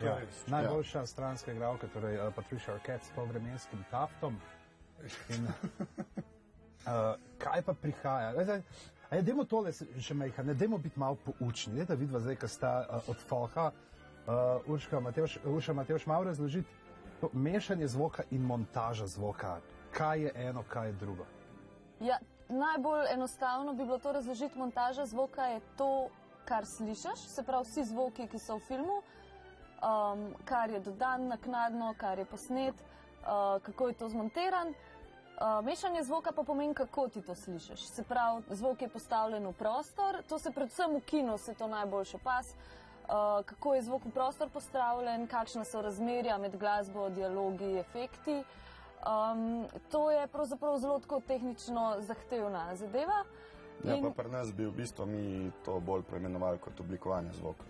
[0.00, 0.46] To Ja, res.
[0.46, 1.06] najboljša ja.
[1.06, 4.36] stranska igralka, torej uh, Patricia Arquette s povremenskim taftom.
[5.28, 8.44] In, uh, kaj pa prihaja?
[8.44, 8.62] Zdaj,
[9.10, 12.36] a je, dajmo tole še mejha, ne dajmo biti malo poučni, ne, da vidva zdaj,
[12.36, 13.70] ko sta uh, od foha,
[14.26, 15.00] uh, Urška
[15.44, 16.68] Urša Mateoš malo razložiti
[17.20, 19.60] to mešanje zvoka in montaža zvoka.
[19.92, 21.26] Kaj je eno, kaj je drugo?
[22.00, 24.58] Ja, najbolj enostavno bi bilo to razložiti.
[24.58, 26.08] Montaža zvoka je to,
[26.44, 29.00] kar slišiš, se pravi vsi zvoki, ki so v filmu,
[29.82, 34.68] um, kar je dodan naknadno, kar je posnet, uh, kako je to zmontiran.
[34.68, 37.86] Uh, mešanje zvoka pa pomeni, kako ti to slišiš.
[37.88, 42.18] Se pravi, zvok je postavljen v prostor, to se predvsem v kinu se to najboljše
[42.18, 42.54] pas.
[43.06, 48.44] Uh, kako je zvok v prostor postavljen, kakšna so razmerja med glasbo, dialogi, efekti.
[49.06, 53.24] Um, to je pravzaprav zelo tako tehnično zahtevna zadeva.
[53.84, 57.64] Ja, In- pa pri nas bi v bistvu mi to bolj preimenovali kot oblikovanje zvoka.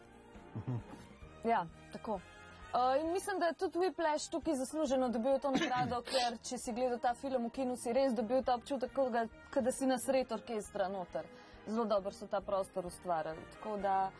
[1.46, 2.20] Ja, tako.
[2.74, 6.72] Uh, in mislim, da je tudi Whiplash tukaj zasluženo dobil to nagrado, ker če si
[6.72, 10.32] gledal ta film v kinu, si res dobil ta občutek, kot da si na sred
[10.32, 11.24] orkestra noter.
[11.66, 13.40] Zelo dobro so ta prostor ustvarjali.
[13.54, 14.10] Tako da.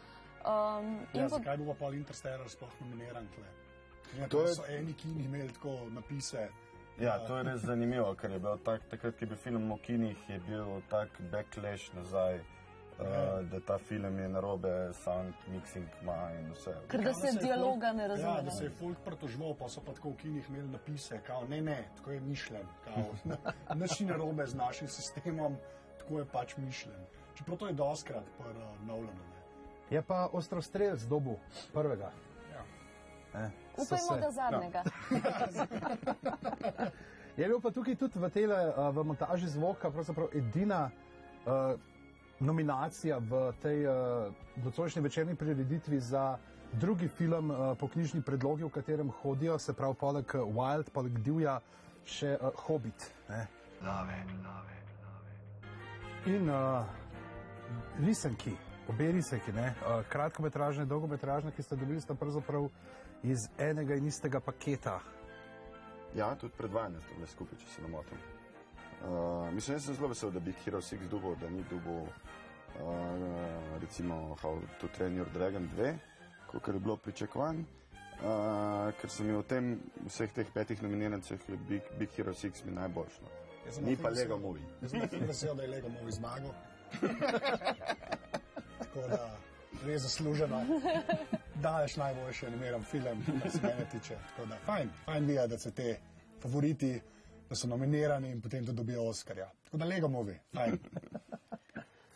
[0.47, 3.45] Um, Ja, in zakaj bo pa pol Interstellar sploh nominiran tle?
[4.19, 6.49] Ja, To je- so eni kini imeli tako napise.
[6.99, 9.77] Ja, to je res zanimivo, ker je bil tak, takrat, ko je bil film o
[9.77, 12.56] kinih, je bil tak backlash nazaj, Ja.
[12.99, 13.07] Uh,
[13.43, 16.75] da ta film je narobe, sound mixing ima in vse.
[16.89, 18.29] Ker da se je dialoga folk- ne razume.
[18.29, 21.45] Ja, da se je folk pritožval, pa so pa tako v kinih imeli napise, kao,
[21.45, 22.67] ne, ne, tako je mišljen.
[22.85, 23.05] kao,
[23.75, 25.57] Nič ni narobe z našim sistemom,
[25.99, 27.07] tako je pač mišljen.
[27.35, 29.13] Čeprav to je doskrat pri uh, Nolanu.
[29.13, 29.37] Ne.
[29.91, 31.39] Je pa ostrostrelc dobu
[31.73, 32.11] prvega.
[32.51, 32.65] Ja.
[33.37, 34.83] Eh, Upajmo, se- da zadnjega.
[37.37, 40.91] Je bil pa tukaj tudi v, tele, uh, v montaži zvoka pravzaprav edina
[41.45, 41.77] uh,
[42.41, 43.87] nominacija v tej
[44.65, 46.39] nocojšnji večerni prireditvi za
[46.73, 51.19] drugi film uh, po knjižni predlogi, v katerem hodijo, se pravi poleg uh, Wild, poleg
[51.19, 51.61] Divja,
[52.05, 53.11] še Hobbit.
[53.29, 53.47] Ne?
[56.27, 56.87] In uh,
[58.03, 58.53] risanki,
[58.89, 62.69] obe risanki, ne, uh, kratkometražne dolgometražne, ki ste dobili, sta pravzaprav
[63.23, 65.01] iz enega in istega paketa.
[66.17, 68.36] Ja, tudi predvajanje ste bile skupaj, če se ne motim.
[69.03, 69.09] Uh,
[69.53, 72.09] mislim, jaz sem zelo vesel, da bi Hero 6 dugo, da ni dugo, uh,
[73.81, 75.95] recimo How to Train Your Dragon 2,
[76.47, 77.65] kot je bilo pričakovan.
[78.17, 78.25] Uh,
[79.01, 79.75] ker se mi v tem,
[80.07, 83.23] vseh teh petih nominirancih, je Big, Big Hero 6 mi najboljši.
[83.23, 83.29] No.
[83.71, 84.63] Sem Ni pa vesel- Lego Movie.
[84.83, 86.51] Jaz sem vesel, da je Lego Movie zmagal.
[88.79, 89.37] Tako da
[89.87, 90.63] res zasluženo.
[91.55, 94.17] Daleč najboljši animiran film, kar se mene tiče.
[94.29, 95.99] Tako da fajn, fajn videti, da se te
[96.43, 97.01] favoriti,
[97.49, 99.51] da so nominirani in potem tudi dobijo Oscarja.
[99.65, 100.79] Tako da Movie, fajn.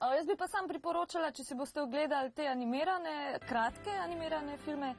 [0.00, 4.94] Uh, jaz bi pa sam priporočala, če si boste ogledali te animirane, kratke animirane filme,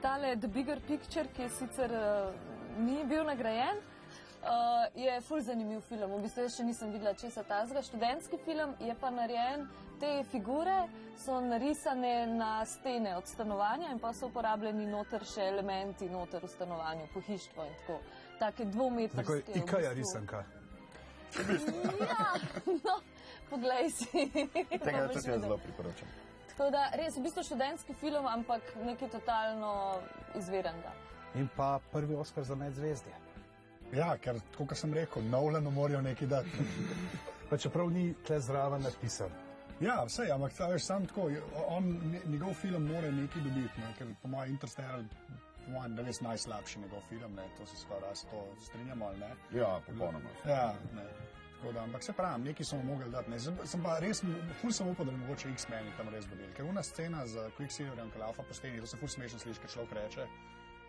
[0.00, 2.32] tale The Bigger Picture, ki je sicer uh,
[2.80, 3.82] ni bil nagrajen.
[4.46, 7.82] Uh, je ful zanimiv film, v bistvu jaz še nisem videla česa tazga.
[7.84, 9.66] Študentski film je pa narejen,
[10.00, 10.86] te figure
[11.20, 16.48] so narisane na stene od stanovanja in pa so uporabljeni noter še elementi noter v
[16.54, 18.00] stanovanju, pohištvo in tako.
[18.38, 19.32] Take Tako dvometrske.
[19.32, 20.44] je Ikaja risanka.
[21.36, 22.26] Ja,
[22.66, 23.00] no,
[23.50, 24.06] poglej si.
[24.84, 26.08] Tega boš tudi jaz zelo priporočam.
[26.48, 29.72] Tako da res v bistvu študentski film, ampak nekaj totalno
[30.34, 30.92] izvirenega.
[31.34, 33.12] In pa prvi Oscar za medzvezdje.
[33.92, 36.64] Ja, ker, kot sem rekel, Nolanu morajo nekaj dati.
[37.50, 39.30] Pa čeprav ni tle zraven napisan.
[39.80, 41.28] Ja, vse, ampak ta veš, sam tako,
[41.68, 45.04] on, nje- njegov film mora nekaj dobiti, ne, ker po mojem Interstellar,
[45.68, 49.30] mojem, ne res najslabši njegov film, ne, to se skoraj s to strinjamo, ali ne?
[49.54, 50.30] Ja, popolnoma.
[50.46, 51.06] Ja, ne.
[51.56, 53.30] Tako da, ampak se pravi, nekaj smo mogli dati.
[53.30, 53.38] Ne.
[53.40, 54.20] Sem, pa res,
[54.60, 56.52] ful sem upal, da bi mogoče X-meni tam res dobili.
[56.56, 59.72] Ker una scena z Quicksilverjem, ki laufa po steni, to se ful smešno sliši, ker
[59.72, 60.26] človek reče,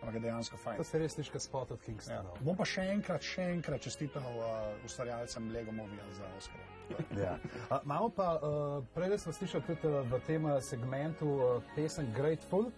[0.02, 0.76] ampak je dejansko fajn.
[0.76, 1.84] To se res sliši spot od Ja.
[1.86, 2.34] Kingstona.
[2.40, 6.60] Bom pa še enkrat, še enkrat čestital uh, ustvarjalcem Lego Movie za Oscar.
[7.22, 7.34] Ja.
[7.68, 12.12] A, Imamo pa, uh, prej smo slišali tudi uh, v tem uh, segmentu uh, pesem
[12.16, 12.70] Grateful,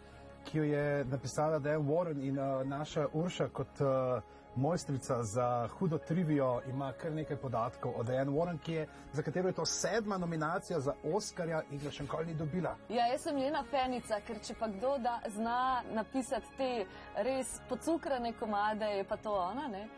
[0.45, 4.23] ki jo je napisala Dan Warren in uh, naša Urša kot uh,
[4.57, 9.53] mojstrica za hudo trivijo ima kar nekaj podatkov o Dan Warren, je, za katero je
[9.53, 12.77] to sedma nominacija za Oscarja in ga še nikoli ni dobila.
[12.89, 16.71] Ja, jaz sem njena fenica, ker če pa kdo da, zna napisati te
[17.17, 19.69] res pocukrane komade, je pa to ona.
[19.69, 19.89] Ne?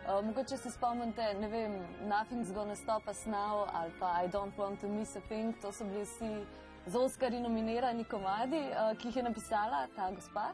[0.00, 4.56] Uh, mogoče se spomnite, ne vem, Nothing's Gonna Stop Us Now ali pa I Don't
[4.58, 6.46] Want to Miss a Thing, to so bili vsi
[6.86, 10.50] za Oscari nominirani komadi, uh, ki jih je napisala ta gospa.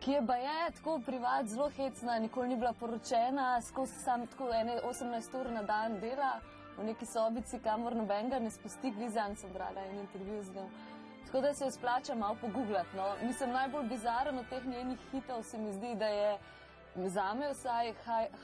[0.00, 4.50] Ki je pa je tako privat, zelo hecna, nikoli ni bila poročena, skozi sam tako
[4.54, 6.40] ene 18 ur na dan dela
[6.78, 10.66] v neki sobici, kamor nobenega ne spusti, glizan sem brala en intervju z njo.
[11.26, 12.96] Tako da se jo splača malo pogooglati.
[12.96, 13.12] No.
[13.22, 16.38] Mislim, najbolj bizaren od teh njenih hitov se mi zdi, da je
[16.96, 17.94] za me vsaj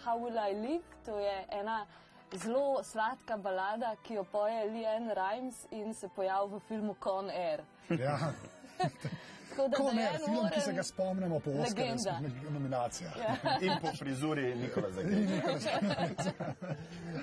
[0.05, 1.87] How Will I Live, to je ena
[2.37, 7.65] zelo sladka balada, ki jo poje Leanne Rimes in se pojavi v filmu Con Air.
[7.89, 8.19] Ja,
[9.59, 11.51] Tako da ne, Diane film, ki se ga spomnimo po.
[11.51, 13.17] Oscarskih nominacijah.
[13.17, 13.37] Ja.
[13.67, 15.27] In po frizuri Nikola Zagaj.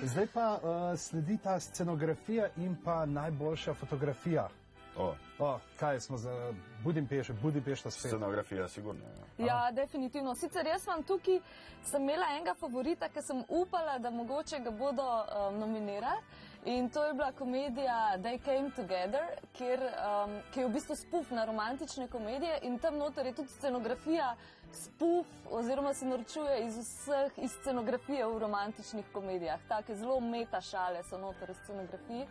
[0.02, 4.48] Zdaj pa uh, sledi ta scenografija in pa najboljša fotografija.
[4.98, 6.52] O, O, kaj smo za
[6.84, 8.10] Budimpešta, Budimpešta spet.
[8.10, 9.00] scenografija, sigurno.
[9.38, 9.46] Ja.
[9.46, 10.34] Ja, definitivno.
[10.34, 11.40] Sicer jaz vam tukaj
[11.84, 16.22] sem imela enega favorita, ki sem upala, da mogoče ga bodo um, nominirali.
[16.64, 21.30] In to je bila komedija They Came Together, kjer, um, ki je v bistvu spuf
[21.30, 24.34] na romantične komedije in tam noter je tudi scenografija
[24.72, 29.60] spuf oziroma se norčuje iz vseh iz scenografije v romantičnih komedijah.
[29.68, 32.26] Take zelo meta šale so noter v scenografiji,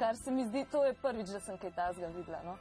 [0.00, 2.40] kar se mi zdi, to je prvič, da sem kaj tazga videla.
[2.44, 2.56] No?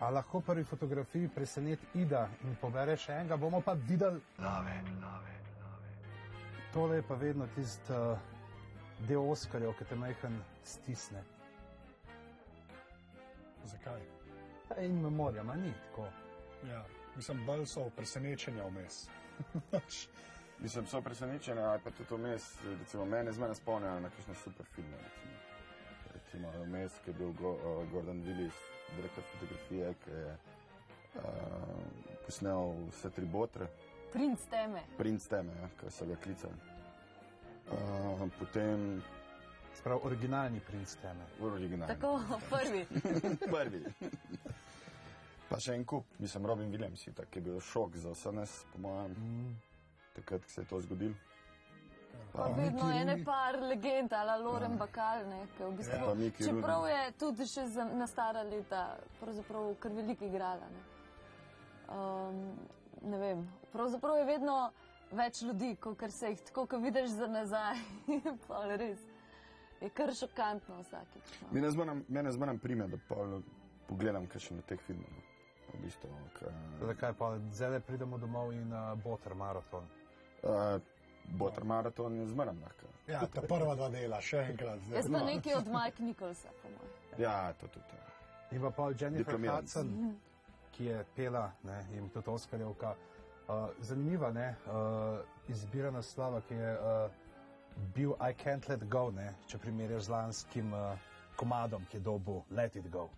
[0.00, 4.20] A lahko prvi fotografiji preseneti Ida in pobere še enega, bomo pa videli.
[4.38, 5.90] Love, love, love.
[6.74, 8.18] Tole je pa vedno tisti uh,
[9.08, 11.22] del Oskarjev, ki te majhen stisne.
[13.64, 14.02] Zakaj?
[14.68, 16.08] Pa In memorija, ma ni tako.
[16.70, 16.84] Ja,
[17.16, 19.06] mislim, bolj so presenečenja vmes.
[20.64, 22.44] Mislim, so presenečeni, ali pa tudi vmes,
[22.78, 24.96] recimo, mene zmeraj spomnijo na kakšne super filme.
[25.02, 25.33] Recimo,
[26.34, 28.54] recimo vmes, ki je bil Go, uh, Gordon Willis,
[28.96, 30.36] direktor fotografije, ki je
[31.14, 31.22] uh,
[32.26, 33.66] posnel vse tri botre,
[34.12, 34.82] Princ teme.
[34.98, 36.54] princ teme, ja, ki so ga klicali.
[37.70, 39.02] Uh, potem
[39.74, 41.24] Sprav originalni princ teme.
[41.42, 41.94] originalni.
[41.94, 42.20] Tako,
[42.50, 42.84] prvi.
[43.54, 43.80] Prvi.
[45.48, 48.78] Pa še en kup, mislim, Robin Williams, ki je bil šok za vse nas, po
[48.78, 49.54] mojem, Mm.
[50.14, 51.14] takrat, ko se je to zgodilo.
[52.34, 53.24] Pa Pa, vedno ene Rooney.
[53.24, 57.84] par legend, ali Loren Bakal, ne, ki v bistvu, Mickey čeprav je tudi še za,
[57.86, 58.80] na stara leta,
[59.20, 60.66] pravzaprav kar veliko igrala.
[60.68, 60.82] Ne.
[61.88, 62.40] Um,
[63.02, 64.56] ne vem, pravzaprav je vedno
[65.12, 67.78] več ljudi, kot se jih tako, ko vidiš za nazaj.
[68.48, 68.98] pa res,
[69.80, 71.36] je kar šokantno vsakič.
[71.40, 71.48] No.
[71.52, 73.42] Mene zmeraj- Mene zmeraj prime, da pol
[73.86, 75.06] pogledam kakšen od teh filmov.
[75.08, 75.22] no.
[75.70, 79.86] V bistvu, ka, Zakaj pa zdaj pridemo domov in uh, boter maraton?
[80.42, 80.82] uh,
[81.24, 82.86] Botar maraton je zmeraj lahko.
[83.08, 84.80] Ja, ta prva dva dela, še enkrat.
[84.86, 84.96] zdaj.
[84.96, 86.92] Jaz pa nekaj od Mike Nicholsa, po mojem.
[87.18, 87.96] Ja, to tudi.
[87.96, 88.12] Ja.
[88.56, 89.38] In pa pol Jennifer.
[89.38, 89.90] Hudson,
[90.72, 92.94] ki je pela ne, in tudi Oskarjevka.
[93.44, 97.10] Uh, zanimiva ne, uh, izbira naslova, ki je uh,
[97.94, 100.94] bil I Can't Let Go, ne, če primerjaš z lanskim uh,
[101.36, 103.10] komadom, ki je dobil Let It Go.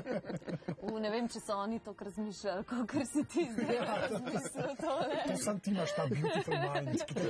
[0.86, 4.76] U, ne vem, če so oni to razmišljali, kot si ti zdaj razmišljal.
[4.80, 5.22] tole.
[5.26, 7.04] To sam ti imaš ta beautiful mind.
[7.06, 7.20] ki to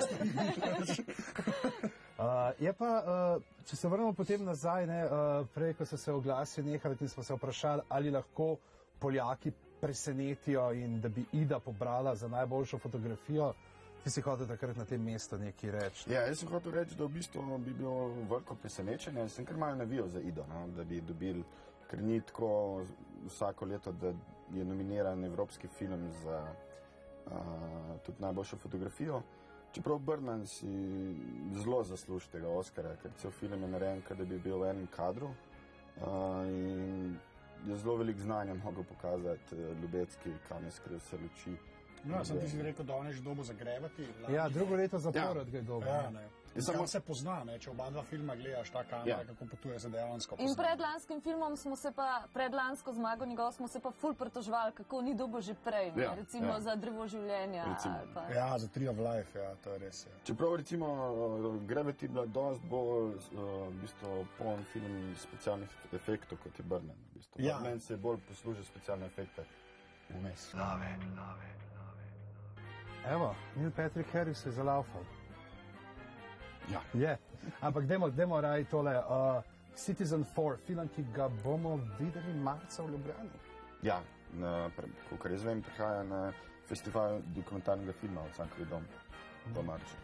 [2.20, 2.26] Uh,
[2.60, 6.60] je pa, uh, če se vrnemo potem nazaj, ne, uh, prej, ko so se oglasi
[6.62, 8.56] nehali in smo se vprašali, ali lahko
[9.00, 13.54] Poljaki presenetijo in da bi Ida pobrala za najboljšo fotografijo.
[14.04, 16.12] Ti si hotel takrat na tem mestu nekaj reči.
[16.12, 19.28] Ja, jaz sem hotel reči, da v bistvu bi bilo veliko presenečenje.
[19.28, 21.44] Sem kar malo navijal za Ido, no, da bi dobili,
[21.90, 22.84] ker ni tako
[23.26, 24.12] vsako leto, da
[24.54, 26.54] je nominiran evropski film za
[27.26, 27.32] uh,
[28.06, 29.22] tudi najboljšo fotografijo.
[29.72, 30.66] Čeprav Brnan si
[31.52, 35.26] zelo zasluži tega Oscara, ker cel film je narejen, da bi bil v enem kadru
[35.26, 37.18] uh, in
[37.66, 41.56] je zelo velik znanja mogel pokazati uh, Ljubecki, kam je skril vse luči.
[42.04, 44.06] No, sem ti si rekel, da on je že dobo zagrebati.
[44.32, 45.50] Ja, drugo leto zapored ja.
[45.50, 45.88] ga je dobro.
[45.88, 46.28] Ja, ne.
[46.58, 47.58] Samo se pozna, ne?
[47.58, 49.26] če oba dva filma gledaš, ta kamera, ja.
[49.26, 50.36] kako potuje za dejansko.
[50.42, 54.14] In pred lanskim filmom smo se pa, pred lansko zmago njegov smo se pa ful
[54.14, 56.60] pretožvali, kako ni dobo že prej, ja, recimo ja.
[56.60, 57.66] za drevo življenja.
[58.34, 60.02] Ja, za Tree of Life, ja, to je res.
[60.06, 60.18] Ja.
[60.24, 60.90] Čeprav recimo
[61.70, 66.96] Gravity bila dost bolj v bistvu poln film specialnih efektov kot je Brnen.
[67.12, 67.46] V bistvu.
[67.46, 67.60] Ja.
[67.62, 69.46] Meni se bolj posluži specialne efekte.
[70.10, 70.50] Vmes.
[73.06, 75.19] Evo, Neil Patrick Harris je zalaufal.
[76.68, 76.82] Ja.
[76.94, 77.16] Je.
[77.60, 78.98] Ampak dajmo, dajmo raj tole.
[78.98, 79.42] Uh,
[79.74, 83.30] Citizen 4, film, ki ga bomo videli marca v Ljubljani.
[83.82, 84.00] Ja,
[85.08, 86.32] kot jaz vem, prihaja na
[86.68, 88.84] festival dokumentarnega filma od Sankovi dom
[89.54, 89.96] do marca.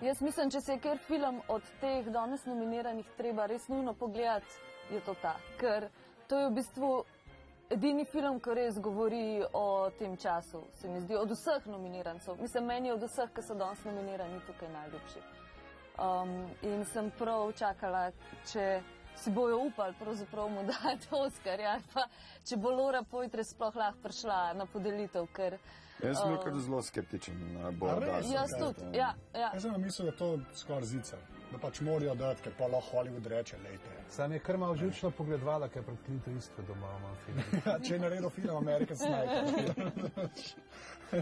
[0.00, 4.60] Jaz mislim, če se je kjer film od teh danes nominiranih treba res nujno pogledati,
[4.90, 5.34] je to ta.
[5.58, 5.88] Ker
[6.28, 6.92] to je v bistvu
[7.74, 12.38] edini film, ki res govori o tem času, se mi zdi, od vseh nominirancev.
[12.40, 15.26] Mislim, meni od vseh, ki so danes nominirani, tukaj najljubši.
[15.98, 18.10] Um, in sem prav čakala,
[18.52, 18.80] če
[19.18, 22.06] si bojo upali pravzaprav mu dati Oscar, ja, pa
[22.46, 25.58] če bo Laura Poitre sploh lahko prišla na podelitev, ker
[25.98, 27.40] Jaz sem bil uh, zelo skeptičen.
[28.30, 28.92] Jaz tudi.
[28.94, 29.50] Ja, ja.
[29.50, 31.18] Jaz sem mislil, da to skoraj zica
[31.52, 33.92] da pač morajo dati, ker pa lahko Hollywood reče, lejte.
[34.12, 37.42] Sam je kar malo žučno pogledovala, ker pred Clinton isto doma imam film.
[37.84, 39.44] Če je naredil film American Sniper.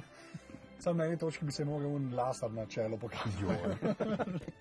[0.82, 4.52] Sam na eni točki bi se mogel un lasar na čelo pokazati.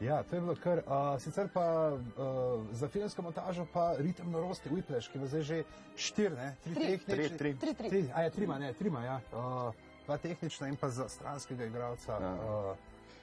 [0.00, 0.78] Ja, to je bilo kar.
[0.78, 2.00] Uh, sicer pa uh,
[2.72, 5.62] za filmsko montažo pa ritem norosti, Whiplash, ki ima zdaj že
[5.96, 6.54] štiri, ne?
[6.64, 7.28] Tri, tri, tri.
[7.28, 7.74] Tri, tri.
[7.74, 7.88] tri.
[7.88, 8.04] tri.
[8.14, 9.20] A je trima, ne, trima, ja.
[9.32, 9.74] Uh,
[10.06, 12.12] dva tehnična in pa za stranskega igralca.
[12.12, 12.32] Ja.
[12.34, 12.76] Uh,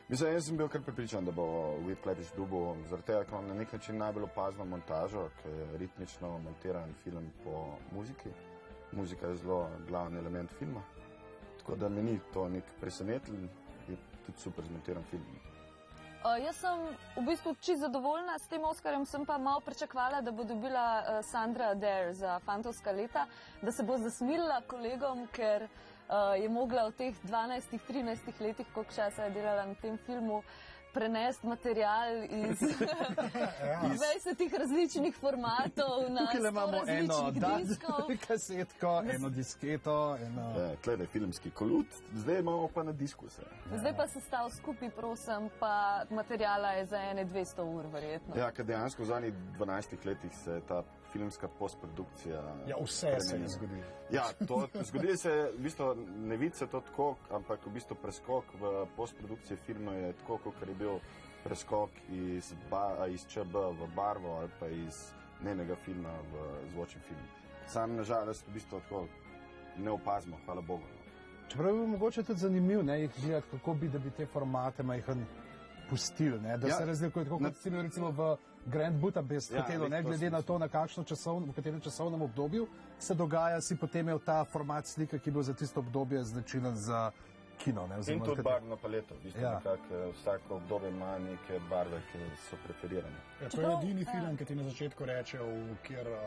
[0.10, 1.44] Mislim, jaz sem bil kar pripričan, da bo
[1.84, 6.30] Whiplash dubo, zaradi tega, ker ima na nek način najbolj opazno montažo, ker je ritmično
[6.40, 8.30] montiran film po muziki.
[8.92, 10.82] Muzika je zelo glavni element filma.
[11.58, 13.50] Tako da mi ni to nek presenetljiv,
[13.90, 15.26] je tudi super zmontiran film.
[16.26, 16.80] Uh, jaz sem
[17.16, 21.26] v bistvu čisto zadovoljna s tem Oskarjem, sem pa malo pričakvala, da bo dobila uh,
[21.26, 23.28] Sandra Adair za Fantovska leta,
[23.62, 29.30] da se bo zasmilila kolegom, ker uh, je mogla v teh 12-13 letih, koliko časa
[29.30, 30.42] je delala na tem filmu,
[30.98, 34.60] prenesti material iz 20 ja.
[34.60, 35.90] različnih formatov.
[36.08, 37.34] Tukaj imamo eno
[38.28, 40.18] kasetko, eno disketo.
[40.26, 40.42] Eno...
[40.42, 43.42] Ja, Klede filmski kolut, zdaj imamo pa na diskuse.
[43.76, 48.36] Zdaj pa se stav skupaj, prosim, pa materijala je za ene 200 ur, verjetno.
[48.36, 52.42] Ja, ker dejansko v zadnjih 12 letih se je ta filmska postprodukcija.
[52.68, 53.30] Ja, vse premeni.
[53.30, 53.84] se je zgodilo.
[54.12, 54.24] Ja,
[54.84, 58.86] zgodilo se je, v bistvu, ne vidi se to tako, ampak v bistvu preskok v
[58.96, 61.00] postprodukciji filma je tako, kot je bil
[61.44, 65.12] preskok iz, ba, iz ČB v barvo ali pa iz
[65.44, 67.28] njenega filma v zvočni film.
[67.68, 69.08] Sam nažalost v bistvu tako
[69.78, 70.84] ne opazimo, hvala Bogu.
[70.84, 70.98] No.
[71.48, 75.26] Čeprav je mogoče tudi zanimivo, ne, jih gledati, kako bi, da bi te formate majhen
[75.90, 78.36] pustili, ne, da ja, se razlikuje, tako kot na, recimo v
[78.68, 82.68] Grand Budapest ja, hotelu, ne glede na to, na kakšno časovno, v katerem časovnem obdobju
[83.00, 87.12] se dogaja, si potem imel ta format slike, ki bo za tisto obdobje značilen za
[87.58, 87.88] kino.
[87.88, 89.56] Ne, In tudi barvno paleto, v bistvu, ja.
[89.56, 93.18] nekak, eh, vsako obdobje ima neke barve, ki so preferirane.
[93.42, 94.12] Ja, to je edini ja.
[94.12, 96.20] film, ki ti na začetku reče, v kjer uh,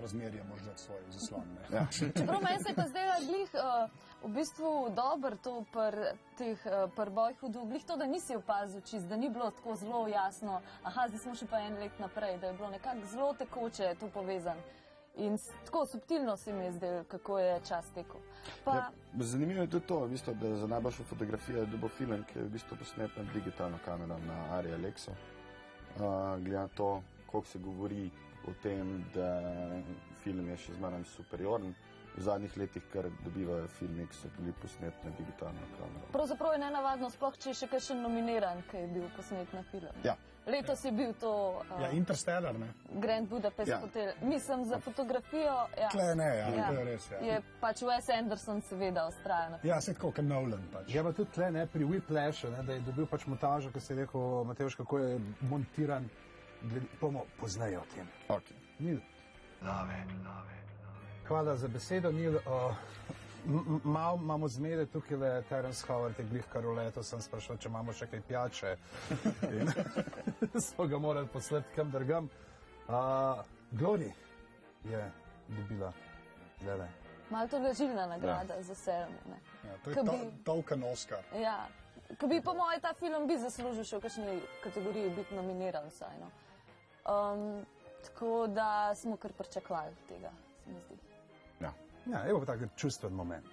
[0.00, 1.46] razmerje možeš svoj zaslon.
[1.72, 1.86] Ja.
[2.18, 3.50] Čeprav meni se je pa zdaj glih.
[3.54, 3.90] Uh,
[4.24, 9.16] v bistvu dobro to pri teh uh, prvojih hudoblih, to, da nisi opazil čist, da
[9.16, 12.56] ni bilo tako zelo jasno, aha, zdaj smo še pa en let naprej, da je
[12.56, 14.58] bilo nekako zelo tekoče to povezan.
[15.16, 18.20] In tako subtilno se mi je zdelo, kako je čas tekel.
[18.64, 18.74] Pa...
[18.74, 22.38] Ja, zanimivo je tudi to, v bistvu, da za najboljšo fotografijo je dobil film, ki
[22.38, 25.14] je v bistvu posnet na digitalno kamero na Ari Alexo.
[25.94, 28.10] Uh, Glede na to, koliko se govori
[28.48, 29.28] o tem, da
[30.24, 31.74] film je še zmeraj superioren.
[32.14, 36.06] V zadnjih letih, kar dobivajo filmi, ki so bili posneti na digitalno kamero.
[36.12, 39.90] Pravzaprav je nenavadno, sploh če je še kakšen nominiran, ki je bil posnet na film.
[40.04, 40.14] Ja.
[40.46, 41.30] Letos je bil to
[41.64, 42.68] uh, Ja, Interstellar, ne?
[43.00, 43.78] Grand Budapest Ja.
[43.80, 44.12] hotel.
[44.22, 46.68] Mislim, za fotografijo ja, Kle ne, ja, Ja.
[46.68, 47.10] to je res.
[47.10, 49.56] Ja, je pač Wes Anderson seveda ustrajen.
[49.62, 50.94] ja se tako, kot Nolan pač.
[50.94, 53.92] Je pa tudi tle, ne, pri Whiplashu, ne, da je dobil pač montažo, ki si
[53.92, 56.06] je rekel, Mateoš, kako je montiran.
[56.62, 58.06] Gled, bomo poznajo o tem.
[58.28, 58.54] Okay.
[58.78, 59.00] Nil.
[61.24, 62.34] Hvala za besedo, Nil.
[62.36, 62.42] Uh,
[63.46, 67.56] m- m- Malo imamo zmede tukaj, le Terence Howard je glih kar uleto, sem sprašal,
[67.56, 68.74] če imamo še kaj pijače.
[69.50, 69.72] In
[70.62, 72.28] smo ga morali poslati kam drgam.
[72.84, 73.40] Uh,
[73.72, 74.10] Glory
[74.84, 75.00] je
[75.48, 75.92] dobila,
[76.62, 76.88] lele.
[77.30, 78.62] Malo to ležilna nagrada ja.
[78.62, 79.38] za Selmo.
[79.64, 81.24] Ja, to je Ko to, bi- token Oscar.
[81.34, 81.56] Ja.
[82.20, 86.20] Ko bi po mojem ta film bi zaslužil še v kakšni kategoriji biti nominiran vsaj.
[86.20, 86.28] No.
[87.04, 87.64] Um,
[88.04, 91.00] tako da smo kar pričakovali tega, se mi zdi.
[92.06, 92.24] Ja.
[92.26, 93.46] Ja, pa tak čustven moment.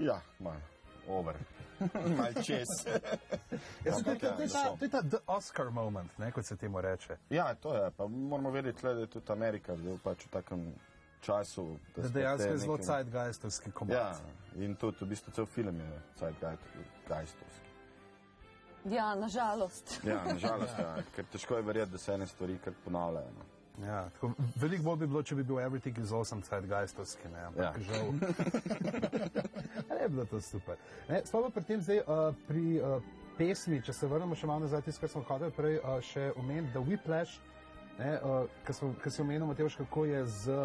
[0.00, 0.60] ja, malo
[1.08, 1.36] over.
[2.18, 2.66] Mal čez.
[3.84, 4.76] Ja, to, je- to, ja, je ta, so.
[4.78, 7.16] to je ta the Oscar moment, ne, kot se temu reče.
[7.30, 7.90] Ja, to je.
[7.90, 10.74] Pa moramo vedeti, tle, da je tudi Amerika zdaj pač v takem
[11.20, 11.76] času.
[11.96, 13.96] Da spet dejansko je zelo zeitgeistovski komad.
[13.96, 14.16] Ja,
[14.56, 17.66] in tudi v bistvu cel film je zeitgeistovski.
[18.84, 20.00] Ja, nažalost.
[20.04, 23.30] Ja, nažalost, ja, ker težko je verjeti, da se ene stvari kar ponavljajo.
[23.38, 23.44] No.
[23.84, 27.64] Ja, tako, veliko bolj bi bilo, če bi bil Everything is Awesome zeitgeistovski, ne, ampak
[27.64, 27.82] Ja.
[27.82, 28.06] žal.
[29.90, 30.76] Ali je bilo to super.
[31.08, 33.02] Ne, sploh pri tem zdaj uh, pri uh,
[33.38, 36.72] pesmi, če se vrnemo še malo nazaj, tisto, kar smo hodili prej, uh, še omeniti,
[36.72, 37.36] da Whiplash,
[37.98, 40.58] ne, uh, kar si omenil, Mateoš, kako je z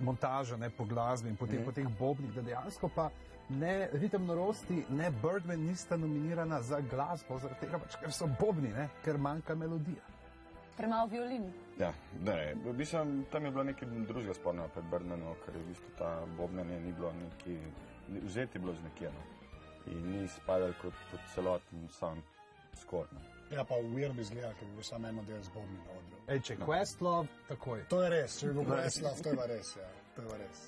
[0.00, 1.64] montažo, ne po glasbi in potem mm.
[1.64, 3.10] po teh bobnih, da dejansko pa
[3.48, 8.72] ne ritem norosti, ne Birdman nista nominirana za glasbo, zaradi tega pač, ker so bobni,
[8.74, 10.15] ne, ker manjka melodija.
[10.76, 11.52] Premalo violin.
[11.78, 15.68] Ja, ne, v bistvu tam je bilo nekaj drugega spornega pred Brnano, ker je v
[15.72, 17.56] bistvu ta bobnenje ni bilo neki,
[18.24, 19.12] vzeti bilo z nekje.
[19.12, 19.22] No.
[19.92, 22.22] In ni spadal kot, kot celoten sam
[22.80, 23.20] skorno.
[23.50, 26.22] Ja, pa Weird izgleda, ker bi bil samo eno del zbobni na odru.
[26.26, 27.84] Ej, če Questlove, takoj.
[27.88, 29.92] To je res, če bi bil Questlove, to je pa res, ja.
[30.16, 30.64] To je pa res.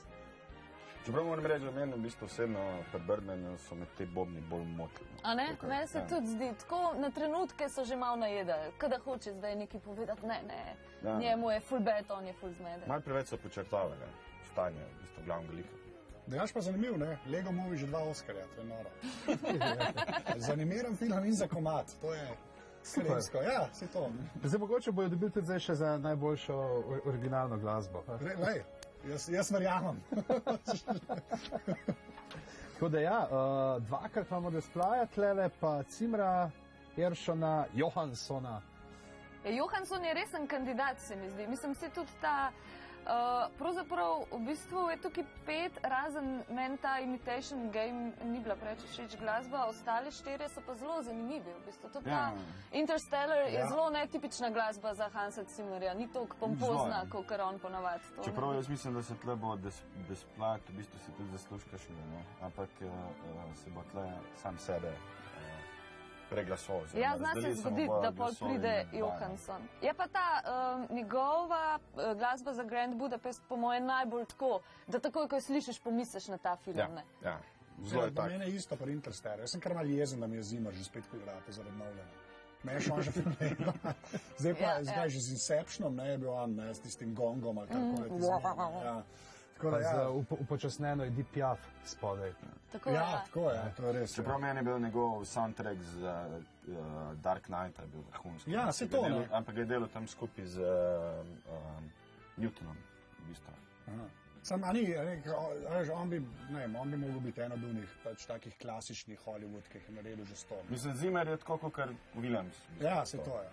[1.08, 4.64] Čeprav moram reči, da meni v bistvu osebno pred Brnano so me te bobni bolj
[4.66, 5.08] motili.
[5.22, 5.46] A ne?
[5.50, 6.06] Tukaj, Meni se ja.
[6.06, 10.26] tudi zdi, tako na trenutke so že malo najedali, kada hoče zdaj nekaj povedati.
[10.26, 11.18] Ne, ne, Ja.
[11.18, 12.84] njemu je full bet, on je full zmeden.
[12.86, 13.96] Mal preveč so počrtavali
[14.44, 15.74] stanje v bistvu glavnega lika.
[16.26, 17.18] Dejansko pa zanimiv, ne?
[17.26, 18.90] Lego Movie že dva Oscarja, to je noro.
[20.48, 22.28] Zanimiran film in za komat, to je
[22.84, 23.38] sklepsko.
[23.38, 24.10] Ja, se to.
[24.44, 28.04] Zdaj mogoče bojo dobili tudi še za najboljšo or- originalno glasbo.
[28.10, 28.60] Re, lej,
[29.10, 30.00] jaz, jaz verjamem.
[32.72, 36.50] Tako da ja, uh, dvakrat imamo Desplaja, tlele pa Cimra,
[36.96, 38.62] Eršona, Johanssona.
[39.44, 41.46] Ja, Johansson je resen kandidat, se mi zdi.
[41.46, 42.50] Mislim, se tudi ta.
[43.08, 43.14] Uh,
[43.58, 49.16] pravzaprav v bistvu je tukaj pet, razen meni ta Imitation Game ni bila preveč všeč
[49.16, 51.48] glasba, ostale štirje so pa zelo zanimivi.
[51.48, 51.88] V bistvu.
[51.88, 52.32] Tudi Ja.
[52.72, 53.68] Interstellar je Ja.
[53.68, 58.04] zelo netipična glasba za Hansa Zimmerja, ni tako pompozna, kot on ponavadi.
[58.24, 62.24] Čeprav jaz mislim, da se tle bo des, desplat, v bistvu si tudi zaslužkaš, ne,
[62.42, 65.27] ampak uh, uh, se bo tle sam sebe uh,
[66.30, 66.82] preglasoval.
[66.94, 68.86] Ja, zna se zgoditi, da pol pride.
[68.92, 69.62] Johansson.
[69.82, 74.98] Je pa ta um, njegova uh, glasba za Grand Budapest, po mojem, najbolj tako, da
[74.98, 76.78] takoj, ko jo slišiš, pomisliš na ta film.
[76.78, 77.04] Ja, ne.
[77.24, 77.38] ja.
[77.84, 78.28] Zelo je tako.
[78.28, 79.38] mene je isto pri Interstellar.
[79.40, 82.02] Jaz sem kar mal jezen, da mi je zima že spet poigrata zaradi Nolana.
[82.62, 83.56] Me je šlo že problem.
[84.38, 85.08] Zdaj pa, Ja, ja, zdaj ja.
[85.08, 88.22] že z Inceptionom, ne je bil on, ne, s tistim gongom ali kako je Mm.
[88.84, 89.02] ja.
[89.58, 92.32] Tako da, z ja, up, upočasneno je Deep Piaf spodaj.
[92.72, 93.22] Tako, ja, ja.
[93.26, 94.14] tako je, to je res.
[94.14, 94.38] Čeprav ja.
[94.38, 96.76] meni je bil njegov soundtrack za uh,
[97.22, 98.50] Dark Knight je bil vrhunski.
[98.50, 99.28] Ja, je to, ne.
[99.32, 101.90] Ampak je delal tam skupaj z uh, um,
[102.36, 102.76] Newtonom.
[103.18, 103.52] V bistvu.
[103.86, 104.06] Aha.
[104.42, 104.84] Sam, ni,
[105.70, 109.20] veš, on bi, ne vem, on bi mogel biti eno od unih pač takih klasičnih
[109.26, 110.62] Hollywood, ki jih je naredil že sto.
[110.68, 112.62] Mislim, Zimmer je tako kot Williams.
[112.68, 112.86] v bistvu.
[112.86, 113.50] Ja, se to je.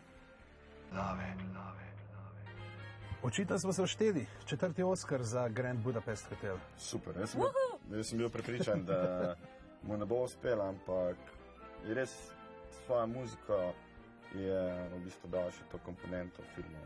[3.26, 6.58] Očitno smo se všteli, četrti Oscar za Grand Budapest Hotel.
[6.78, 7.14] Super.
[7.20, 9.36] Jaz sem, bil, jaz sem bil prepričan, da
[9.84, 11.18] mu ne bo uspelo, ampak
[11.88, 12.14] res
[12.86, 13.74] svojo muziko
[14.36, 16.86] je v bistvu dal še to komponento filma.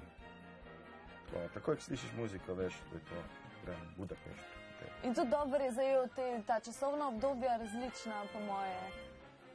[1.31, 3.25] To, takoj, ko slišiš muziko, veš, da je to
[3.65, 4.55] Grand Budapest.
[5.03, 9.08] In tudi dobro je zajel te, ta časovna obdobja različna, po moje.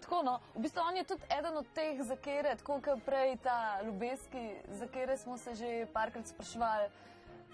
[0.05, 3.39] Tako, no, v bistvu on je tudi eden od teh, za kere, tako kot prej
[3.41, 6.89] ta ljubeski, za kere smo se že parkrat sprašvali,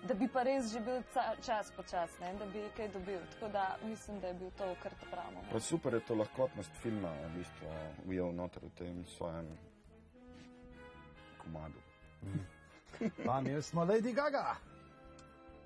[0.03, 0.99] da bi pa res že bil
[1.43, 3.21] čas počas, ne, da bi kaj dobil.
[3.31, 5.45] Tako da mislim, da je bil to kar ta pravno.
[5.53, 7.69] Pa super je to lahkotnost filma, v bistvu,
[8.07, 9.47] ujel noter v tem svojem
[11.39, 11.79] komadu.
[13.27, 14.57] Pa mi smo Lady Gaga.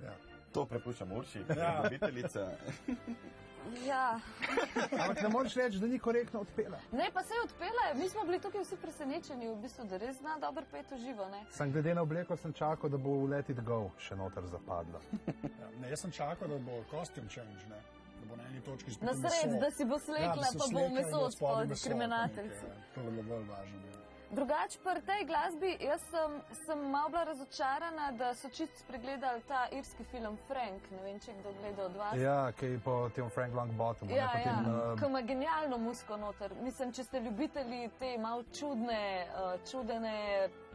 [0.05, 0.13] Ja.
[0.53, 1.83] To prepuščam Urši, Ja.
[1.83, 2.51] dobiteljica.
[3.87, 4.21] Ja.
[4.93, 6.79] Ampak ne moreš reči, da ni korektno odpela.
[6.93, 10.17] Ne, pa se je odpela, mi smo bili tukaj vsi presenečeni, v bistvu, da res
[10.17, 11.29] zna dobro pet v živo.
[11.29, 11.45] Ne?
[11.51, 15.01] Sem glede na obleko sem čakal, da bo v Let It Go še noter zapadla.
[15.27, 17.81] Ja, ne, jaz sem čakal, da bo costume change, ne?
[18.21, 20.71] da bo na eni točki spet Na sred, da si bo slekla, da se pa
[20.73, 22.49] bo meso meso, pa nekaj,
[22.95, 23.81] To je bilo bolj važno.
[23.89, 24.04] ja.
[24.35, 26.33] Drugače pri tej glasbi, jaz sem,
[26.67, 30.83] sem malo bila razočarana, da so čist spregledali ta irski film Frank.
[30.91, 32.17] Ne vem, če kdo gledal od vas.
[32.19, 34.11] Ja, ki je po tem Frank Longbottomu.
[34.11, 34.57] Ja, ne, po ja,
[34.93, 36.55] eh, ki ima genialno musko noter.
[36.63, 40.17] Mislim, če ste ljubitelji te malo čudne, uh, čudene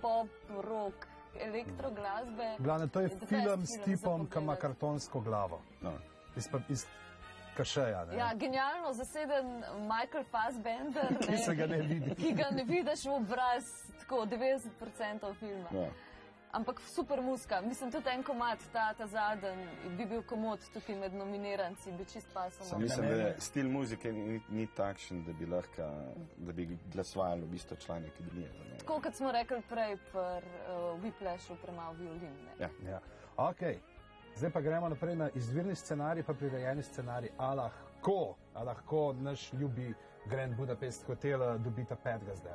[0.02, 0.32] pop,
[0.64, 2.54] rock, elektro glasbe.
[2.60, 5.60] Glavno, to je film s tipom, ki ima kartonsko glavo.
[5.82, 5.98] No.
[6.38, 6.88] Iz, iz
[7.60, 8.06] kašeja.
[8.08, 8.18] Ne?
[8.18, 9.48] Ja, genialno zaseden
[9.92, 12.16] Michael Fassbender, Ki se ga ne vidi.
[12.16, 13.66] ki ga ne vidiš v obraz,
[14.04, 15.70] tako 90% filma.
[15.74, 15.90] Ja.
[16.52, 21.14] Ampak super muska, mislim, tudi en komat, ta, ta zadnji, bi bil komod tukaj med
[21.14, 22.66] nominiranci, bi čist pasal.
[22.66, 25.90] Sam mislim, da je stil muzike ni, ni takšen, da bi lahko,
[26.38, 28.50] da bi glasovali v bistvu člani akademije.
[28.82, 32.34] Tako kot smo rekli prej, pri uh, Whiplashu premalo violin.
[32.48, 32.58] ne.
[32.66, 32.70] Ja.
[32.92, 33.00] Ja.
[33.38, 33.78] Okay.
[34.40, 37.30] Zdaj pa gremo naprej na izvirni scenarij, pa prirejeni scenarij.
[37.38, 39.94] A lahko, a lahko naš ljubi
[40.30, 42.54] Grand Budapest hotel eh, dobita petega zdaj.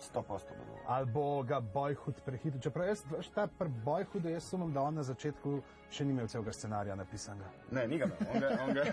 [0.00, 0.78] Sto posto bodo.
[0.86, 2.60] Ali bo ga Boyhood prehitil.
[2.60, 3.02] Čeprav jaz,
[3.34, 3.48] ta
[3.84, 5.60] Boyhoodu, jaz sumim, da on na začetku
[5.90, 7.50] še ni imel celega scenarija napisanega.
[7.70, 8.84] Ne, ni ga imel, on ga, on ga,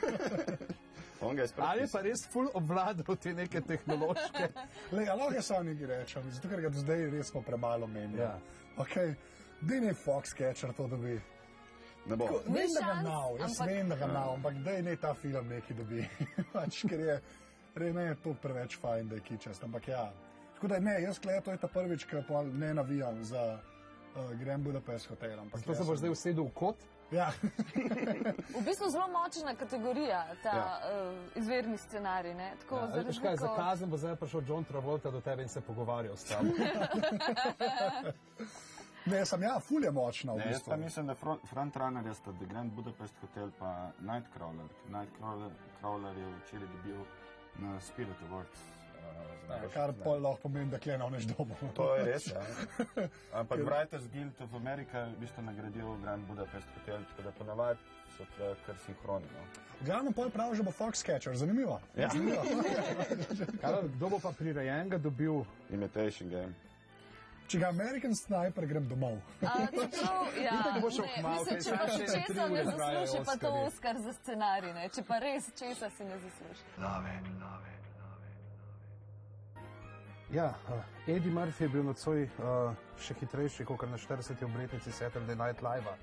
[1.30, 1.92] on ga je Ali je spremenil.
[1.94, 4.50] pa res full obvladal te neke tehnološke.
[4.98, 8.20] Le, a lahko samo nekaj rečem, zato ker ga do zdaj res smo premalo menili.
[8.20, 8.36] Ja.
[8.78, 9.16] Okay.
[9.62, 11.16] Dej ne Foxcatcher to dobi.
[12.06, 12.42] Ne bo.
[12.48, 15.14] Ni Vem, da ga nav, jaz ampak- vem, da ga nav, ampak dej ne ta
[15.14, 16.10] film neki dobi.
[16.54, 17.22] pač, ker je,
[17.76, 19.64] re, ne je to preveč fajn, da je kičast.
[19.64, 20.12] Ampak ja.
[20.56, 23.60] Tako da ne, jaz gledam, to je ta prvič, ki pa ne navijam za
[24.16, 25.40] uh, Grand Budapest hotel.
[25.40, 26.76] ampak Zato ja, se boš sem- zdaj usedel v kot.
[27.12, 27.32] Ja,
[28.50, 30.80] V bistvu zelo močna kategorija, ta Ja.
[31.06, 32.34] uh, izvirni scenarij.
[32.34, 32.54] ne.
[32.60, 35.42] Tako, Ja, za veš kaj, razliko za kazen bo zdaj prišel John Travolta do tebe
[35.42, 36.50] in se pogovarjal s tabo.
[39.06, 40.70] ne, sem ja, ful je močna v Ne, jaz bistvu.
[40.70, 44.68] pa mislim, da fro- frontrunner sta The Grand Budapest Hotel pa Nightcrawler.
[44.90, 45.52] Nightcrawler
[45.82, 47.00] Crawler je včeraj dobil
[47.60, 48.60] na Spirit Awards.
[48.96, 51.54] uh, za Ja, kar pol lahko pomeni, da kle neš dobo.
[51.74, 52.28] To je res.
[52.28, 52.42] Ja.
[53.40, 57.80] Ampak Writers Guild of America je v bistvu nagradil Grand Budapest Hotel, tako da ponavadi
[58.18, 59.26] so tle kar sinhroni.
[59.26, 59.42] No.
[59.82, 61.80] Glavno pol pravi, že bo Foxcatcher, zanimivo.
[61.96, 62.10] Ja.
[62.10, 62.42] zanimivo.
[63.62, 65.44] Kaj, kdo bo pa prirejenega dobil?
[65.70, 66.54] Imitation game.
[67.46, 69.20] Če ga American Sniper grem domov.
[69.46, 72.24] A, čeprav, ja, Itak bo šel ne, kmalu, mislim, kaj če pa še še tri
[72.34, 73.54] česa ne zasluži, pa to.
[73.68, 74.90] Oscar za scenarij, ne?
[74.96, 76.66] če pa res česa si ne zasluži.
[80.34, 84.42] Ja, uh, Eddie Murphy je bil nocoj uh, še hitrejši kot na 40.
[84.48, 85.94] obletnici Saturday Night Live.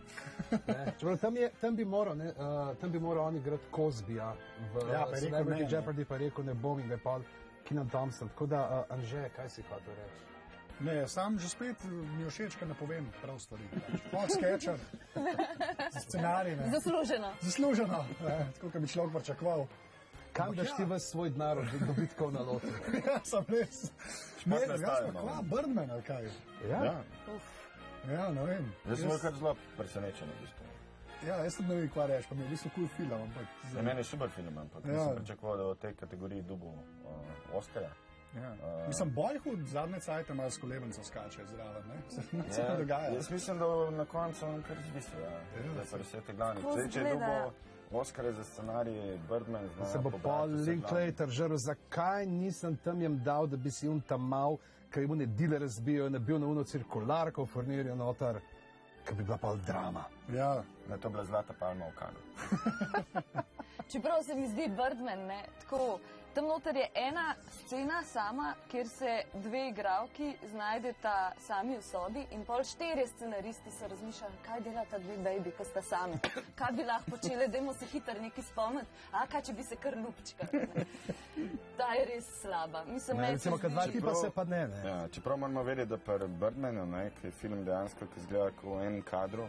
[1.03, 4.31] Čeprav tam, je, tam, bi moral, ne, uh, tam bi moral on igrati Kozbija
[4.73, 5.73] v Ja, pa je rekel Celebrity ne, ne.
[5.75, 7.19] Jeopardy, pa rekel ne bom in ga je pa
[7.67, 8.31] Kinan Thompson.
[8.31, 10.32] Tako da, uh, Anže, kaj si hotel reči?
[10.83, 13.63] Ne, sam že spet mi je všeč, ker ne povem prav stvari.
[14.11, 14.79] Foxcatcher,
[16.07, 16.71] scenarij, ne.
[16.71, 17.31] Zasluženo.
[17.41, 19.67] Zasluženo, ne, tako kot bi človek pričakoval.
[20.33, 20.77] Kam daš ja.
[20.77, 22.67] ti v svoj denar dobitkov na lotu?
[23.07, 23.93] Ja, sem res.
[24.41, 25.21] Stanje pa imamo.
[25.21, 26.25] kva, Birdman ali kaj.
[26.71, 26.85] Ja?
[26.85, 26.95] Ja.
[28.13, 28.73] Ja, ne vem.
[28.89, 30.29] Jaz sem kar zelo presenečen.
[30.29, 30.65] V bistvu.
[31.27, 33.13] Ja, jaz sem ne vem, kva reči, pa mi je v bistvu kul cool film,
[33.23, 33.47] ampak.
[33.73, 34.93] Za mene je super film, ampak Ja.
[34.93, 37.93] nisem pričakoval, da v tej kategoriji dubu uh, Oscarja.
[38.37, 38.51] Ja.
[38.53, 42.11] Uh, Mislim, Boyhood zadnje cajte malo skolebenca skače zraven, ne?
[42.51, 43.11] Se ne dogaja.
[43.15, 45.21] jaz mislim, da na koncu on kar zvisel.
[45.21, 45.31] Ja.
[45.31, 46.61] Ja, Da je pa vse te glavne.
[46.61, 47.53] Zdaj, če je dubo
[48.01, 53.47] Oscarja za scenarij Birdman, zna Se bo Paul Linklater žrl, zakaj nisem tam jim dal,
[53.47, 54.57] da bi si un tam mal,
[54.91, 58.41] ker jim ne dile razbijajo, ne bil na uno cirkularko v furnirju noter,
[59.05, 60.05] ker bi bila pa drama.
[60.33, 60.63] Ja.
[60.89, 62.19] Da je to bila zlata palma v Kanu.
[63.93, 65.99] Čeprav se mi zdi Birdman, ne, tako,
[66.35, 72.45] tam noter je ena scena sama, kjer se dve igravki znajdeta sami v sobi in
[72.45, 76.19] pol štirje scenaristi se razmišljajo, kaj dela ta dve baby, ki sta sami.
[76.55, 79.97] Kaj bi lahko počeli, dajmo se hitro nekaj spomniti, a kaj če bi se kar
[79.97, 80.47] lupčka.
[81.77, 82.85] Ta je res slaba.
[82.87, 84.69] Mislim, Ne, recimo, kad dva tipa se pa ne.
[84.69, 84.83] ne.
[84.89, 88.71] Ja, čeprav moramo vedeti, da pri Birdmanu, ne, ki je film dejansko, ki izgleda kot
[88.71, 89.49] v enem kadru,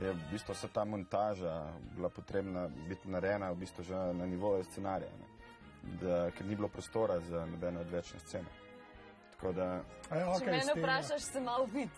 [0.00, 4.64] je v bistvu vsa ta montaža bila potrebna biti narejena v bistvu že na nivoju
[4.64, 5.26] scenarija, ne,
[6.00, 8.48] da, ker ni bilo prostora za nobene odvečne scene.
[9.32, 9.80] Tako da,
[10.10, 11.88] A ja, Če okay, mene vprašaš, se malo vid,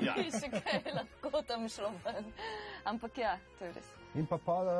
[0.00, 2.32] da bi še kaj lahko tam šlo ven.
[2.84, 3.90] Ampak ja, to je res.
[4.14, 4.70] In pa pa uh,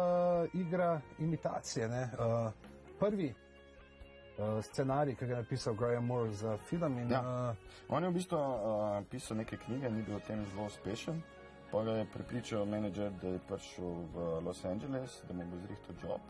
[0.55, 1.89] igra imitacije.
[1.89, 2.09] ne.
[2.19, 2.51] Uh,
[2.99, 6.99] prvi uh, scenarij, ki ga je napisal Graham Moore za film.
[6.99, 7.21] In, Ja.
[7.21, 7.57] uh,
[7.89, 11.23] On je v bistvu uh, pisal neke knjige, ni bil v tem zelo uspešen.
[11.71, 15.95] Pa ga je prepričal menedžer, da je prišel v Los Angeles, da mu bo zrihtal
[16.03, 16.21] job.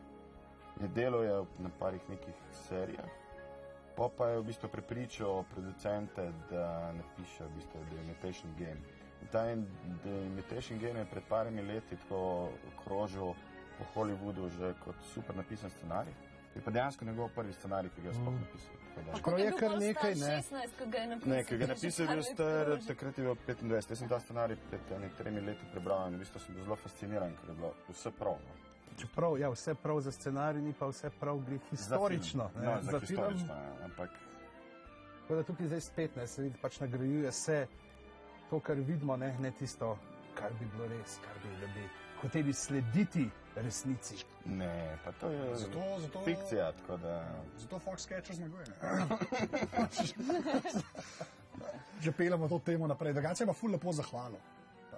[0.81, 3.05] Je delal je na parih nekih serijah.
[3.97, 8.81] Pa pa je v bistvu prepričal producente, da napiše v bistvu The Imitation Game.
[9.23, 9.45] In ta
[10.03, 13.35] The Imitation Game je pred parimi leti tako krožil
[13.79, 16.13] po Hollywoodu že kot super napisan scenarij.
[16.55, 18.41] Je pa dejansko njegov prvi scenarij, ki ga je sploh Mm.
[18.41, 18.75] napisal.
[19.17, 20.43] Čeprav je kar nekaj, ne.
[20.43, 21.33] 16, ko ga je napisal.
[21.33, 23.91] Ne, ki ga je napisal, je bil star, takrat je bil 25.
[23.91, 26.77] Jaz sem ta scenarij pred enim tremi leti prebral in v bistvu sem bil zelo
[26.77, 28.35] fasciniran, ker je bilo vse prav.
[28.41, 28.70] No.
[28.97, 32.49] Čeprav ja, vse prav za scenarij, ni pa vse prav glih Za historično.
[32.49, 32.65] film.
[32.65, 33.01] ne, No, za za film.
[33.03, 34.11] historično, ja, ampak
[35.21, 37.67] Tako da tukaj zdaj spet ne, se vidi, pač nagrajuje vse
[38.51, 39.99] to, kar vidimo, ne, ne tisto,
[40.35, 41.85] kar bi bilo res, kar bi, da bi
[42.17, 44.17] hoteli slediti resnici.
[44.45, 44.73] ne,
[45.05, 47.15] pa to je Zato, zato, fikcija, tako da
[47.59, 48.65] zato Fox Sketcher zmaguje.
[52.01, 53.13] Že pelemo to temo naprej.
[53.13, 54.39] Drugače pa ful lepo zahvalo.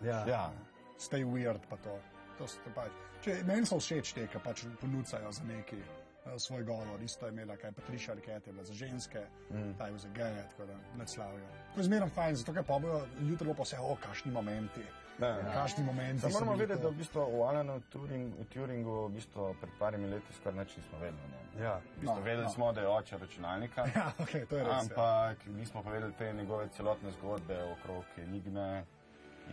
[0.00, 0.22] Ja.
[0.24, 0.50] ja,
[0.96, 1.98] Stay weird pa to.
[2.42, 2.94] To ste pač.
[3.22, 7.02] Če, meni so všeč te, ki pač ponucajo za neki uh, svoj govor.
[7.06, 9.76] Isto je imela, kaj Patricia Arquette je bila za ženske, mm.
[9.78, 11.52] ta je za geje, tako da ne slavijo.
[11.74, 14.82] To je zmerno fajn, zato ker pa bojo jutri bo pa vse, o, kašni momenti.
[15.22, 15.52] ja.
[15.54, 16.24] Kašni momenti.
[16.24, 16.88] So moramo vedeti, to.
[16.88, 20.74] da v bistvu v Alanu Turing, v Turingu v bistvu pred parimi leti skoraj nič
[20.80, 21.28] nismo vedeli.
[21.30, 21.62] Ne.
[21.62, 21.76] Ja.
[21.78, 22.54] V bistvu No, vedeli no.
[22.56, 23.86] smo, da je oče računalnika.
[23.94, 24.72] Ja, okay, to je res.
[24.72, 24.80] ja.
[24.80, 28.82] Ampak nismo pa vedeli te njegove celotne zgodbe okrog enigme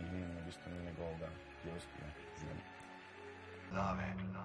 [0.00, 1.30] in v bistvu ni njegovega
[1.62, 2.10] pevskega
[3.70, 4.40] življenja.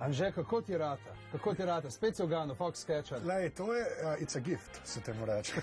[0.00, 1.14] Anže, kako ti rata?
[1.32, 1.90] Kako ti rata?
[1.90, 3.18] Spet se ugano, Fox Sketcher.
[3.24, 5.52] Lej, to je, uh, it's a gift, se temu reče.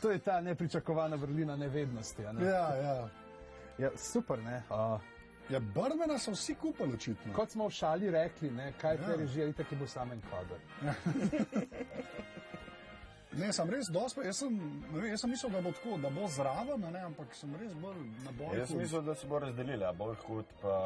[0.00, 2.26] To je ta nepričakovana vrlina nevednosti.
[2.26, 2.44] a Ne?
[2.44, 3.08] ja, ja.
[3.78, 4.62] Ja, super, ne.
[4.70, 5.00] Uh,
[5.48, 7.32] Ja, Brmena so vsi kupili očitno.
[7.32, 9.00] kot smo v šali rekli, ne, kaj Ja.
[9.02, 10.58] te režija, itak je bil samen kader.
[13.38, 14.58] Ne, sem res dosto, jaz sem,
[14.92, 17.98] vem, jaz sem mislil, da bo tako, da bo zraven, ne, ampak sem res bolj
[18.24, 18.58] na boju.
[18.60, 20.76] Jaz sem mislil, da se bo razdelila, bolj hud pa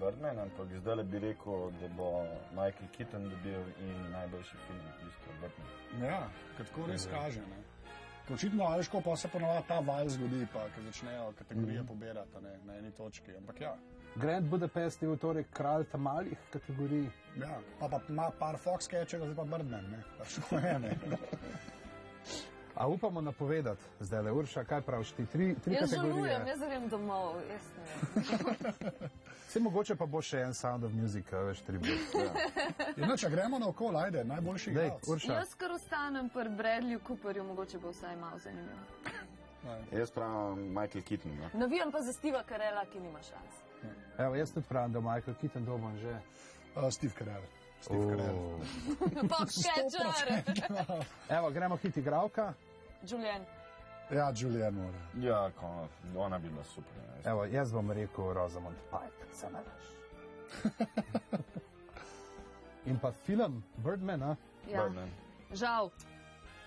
[0.00, 2.12] Birdman, ampak zdaj bi rekel, da bo
[2.54, 5.76] Michael Keaton dobil in najboljši film, v bistvu Birdman.
[6.04, 6.22] Ja,
[6.56, 7.44] ker tako res kaže.
[7.50, 7.62] Ne.
[8.30, 12.40] Očitno, ali ško pa se ponovadi ta val zgodi, pa ki začnejo kategorije pobirati a
[12.40, 13.34] ne, na eni točki.
[13.36, 13.74] Ampak ja,
[14.16, 17.10] Grand Budapest je v torej kralj tam malih kategorij.
[17.36, 17.58] ja.
[17.80, 20.96] pa, pa ima par Fox sketchov, zdaj pa Birdman, ne, pač to je ne.
[22.80, 25.26] A upamo napovedati, zdaj le Urša, kaj praviš ti?
[25.26, 26.12] Tri, tri Jaz kategorije.
[26.12, 27.34] žalujem, jaz grem domov.
[27.50, 29.08] Jaz ne.
[29.48, 32.14] Vse mogoče pa bo še en Sound of Music, a veš, tribut.
[32.16, 32.32] Ja.
[32.96, 35.08] In če gremo na okol, ajde, najboljši Dej, igralec.
[35.08, 38.80] Urša, Jaz kar ostanem pri Bradleyju Cooperju, mogoče bo vsaj malo zanimivo.
[39.92, 41.36] Jaz pravim Michael Keaton.
[41.36, 41.50] No?
[41.52, 43.60] Navijam pa za Steva Karela, ki nima šans.
[44.18, 46.16] evo, jaz tudi pravim, da Michael Keaton dobo že.
[46.76, 47.44] Uh, Steve Carell.
[47.80, 48.60] Steve Carell.
[49.28, 50.56] Fox Catcher!
[51.36, 52.52] Evo, gremo hit igravka.
[53.02, 53.44] Julian.
[54.10, 54.98] Ja, Julian mora.
[55.20, 56.92] Ja, ko, ona bi bila super.
[57.24, 57.30] Ja.
[57.30, 59.94] Evo, jaz bom rekel Rosamund Pike, se ne veš.
[62.86, 64.36] In pa film Birdman, a?
[64.70, 64.82] Ja.
[64.82, 65.10] Birdman.
[65.52, 65.90] Žal.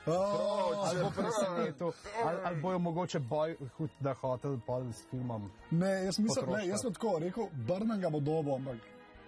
[0.05, 1.91] Oh, ali bo presenetil,
[2.25, 5.51] ali, ali bojo mogoče boj hud, da hotel pol s filmom.
[5.71, 8.75] Ne, jaz mislim, ne, jaz sem tako rekel, Brnen ga bo dobo, ampak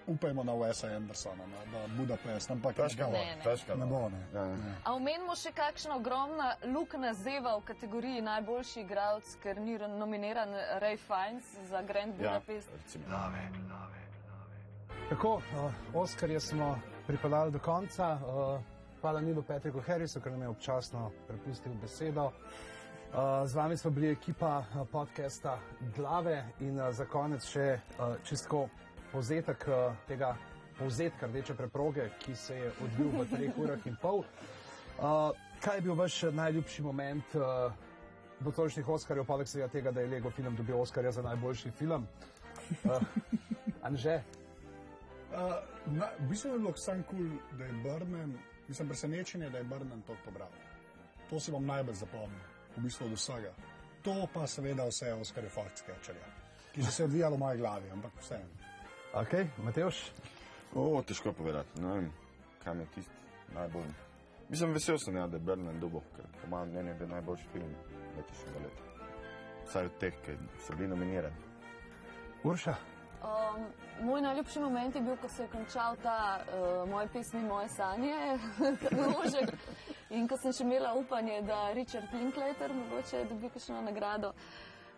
[0.07, 3.75] upajmo na Wesa Andersona, no, da Budapest, ampak Težka bo, Ne, ne.
[3.75, 3.99] Ne bo.
[3.99, 4.21] bo, ne.
[4.33, 4.45] Ja.
[4.83, 10.49] A omenimo še kakšna ogromna luknja zeva v kategoriji najboljši igralec, ker ni nominiran
[10.79, 12.69] Ray Fiennes za Grand Ja, Budapest.
[12.73, 13.05] recimo.
[15.09, 15.41] Tako, uh,
[15.93, 18.13] Oskarje smo pripeljali do konca.
[18.13, 18.61] Uh,
[19.01, 22.25] hvala Nilu Petriku Harrisu, ker nam je občasno prepustil besedo.
[22.25, 25.59] Uh, z vami smo bili ekipa podcasta
[25.95, 28.67] Glave in uh, za konec še uh, čisto
[29.15, 30.35] povzetek uh, tega
[30.75, 34.23] povzetka rdeče preproge, ki se je odvil v treh urah in pol.
[34.99, 35.31] Uh,
[35.63, 37.71] kaj je bil vaš najljubši moment uh,
[38.43, 42.07] botočnih Oskarjev, poleg vsega tega, da je Lego film dobil Oskarja za najboljši film?
[42.83, 42.99] Uh,
[43.87, 44.19] Anže,
[45.35, 48.37] Uh, na, v bistvu je bilo sam kul, cool, da je Brnen,
[48.67, 50.47] mislim presenečen je, da je Brnen to pobral.
[51.29, 52.45] To si bom najbolj zapomnil,
[52.77, 53.51] v bistvu od vsega.
[54.03, 56.29] To pa seveda vse Oskarje Fox Catcherja,
[56.71, 58.64] ki so se odvijalo v moji glavi, ampak vseeno.
[59.15, 60.11] Ok, Mateoš.
[60.75, 61.81] O, težko povedati.
[61.81, 62.11] Ne vem,
[62.63, 63.13] kam je tisti
[63.53, 63.93] najbolj.
[64.49, 67.47] Mislim, vesel sem, ja, da je Berlin dobo, ker po mojem mnenju je bil najboljši
[67.53, 67.71] film
[68.17, 68.83] letošnjega leta.
[69.65, 70.35] Vsaj od teh, ki
[70.67, 71.35] so bili nominirani.
[72.43, 72.75] Urša.
[73.25, 73.65] Um,
[74.05, 78.37] moj najljubši moment je bil, ko se je končal ta uh, moj pesmi, moje sanje,
[78.99, 79.55] vložek.
[80.09, 84.35] In ko sem še imela upanje, da Richard Linklater mogoče dobi kakšno nagrado.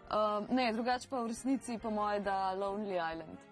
[0.08, 3.47] Um, ne, drugače pa v resnici, po moje, da Lonely Island.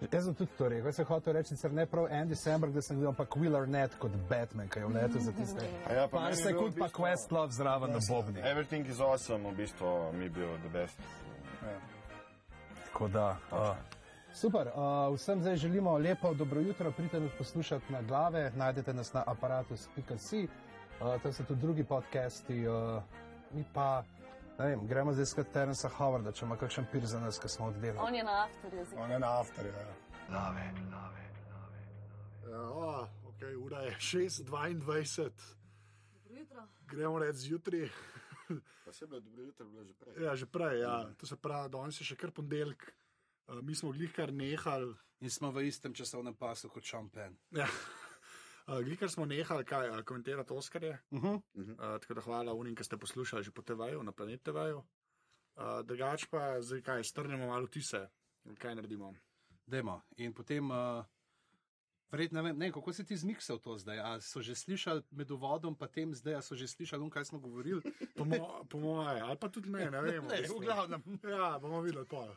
[0.00, 2.80] Jaz sem tudi to rekel, jaz sem hotel reči, sicer ne prav Andy Samberg, da
[2.82, 5.66] sem videl, ampak Will Arnett kot Batman, ki je v letu za tiste.
[5.86, 8.40] A Ja, pa Par sekund pa Questlove zraven na bobni.
[8.40, 10.96] Everything is awesome, v bistvu mi je bil the best.
[12.86, 13.76] Tako da, uh,
[14.32, 19.12] super, uh, vsem zdaj želimo lepo dobro jutro, pridite nas poslušati na glave, najdete nas
[19.12, 20.48] na aparatus.si,
[21.00, 23.02] uh, tam so tudi drugi podcasti, uh,
[23.52, 24.02] mi pa,
[24.64, 28.06] vem, gremo zdaj skat Terensa Howarda, če ima kakšen pir za nas, ki smo oddelali.
[28.06, 28.86] On je na afterju.
[28.96, 29.72] On je na afterju.
[29.72, 29.94] Ja.
[30.28, 31.24] Glave, glave.
[32.50, 35.30] Ja, o, okay, ura je 6:22,
[36.14, 36.66] Dobro jutro.
[36.86, 37.88] gremo reči zjutraj.
[38.84, 40.24] Pa se je bilo dobro jutro, bilo že prej.
[40.24, 41.10] Ja, že prej, ja.
[41.16, 42.92] to se pravi, danes je še kar ponedeljek.
[43.46, 44.94] Uh, mi smo glih kar nehali.
[45.20, 47.36] In smo v istem časovnem pasu kot šampen.
[47.50, 47.66] Ja.
[48.70, 50.98] Uh, glih kar smo nehali kaj, uh, komentirati Oskarje.
[51.10, 51.34] Uh -huh.
[51.54, 54.78] Uh, tako da hvala unim, ki ste poslušali že po TV-ju, na planet TV-ju.
[54.78, 54.84] Uh,
[55.84, 58.08] drugač pa zdaj kaj, strnemo malo tise,
[58.58, 59.14] kaj naredimo.
[59.66, 60.02] Dajmo.
[60.16, 61.04] In potem, uh,
[62.10, 63.98] verjetno, ne vem, ne, kako si ti zmiksal to zdaj.
[63.98, 67.24] A so že slišali med uvodom, pa tem zdaj, a so že slišali, um, kaj
[67.24, 67.82] smo govorili?
[68.16, 70.26] Po, mo po moje, ali pa tudi ne, ne vem.
[70.26, 71.02] Ne, v glavnem.
[71.22, 72.36] Ja, bomo videli pa.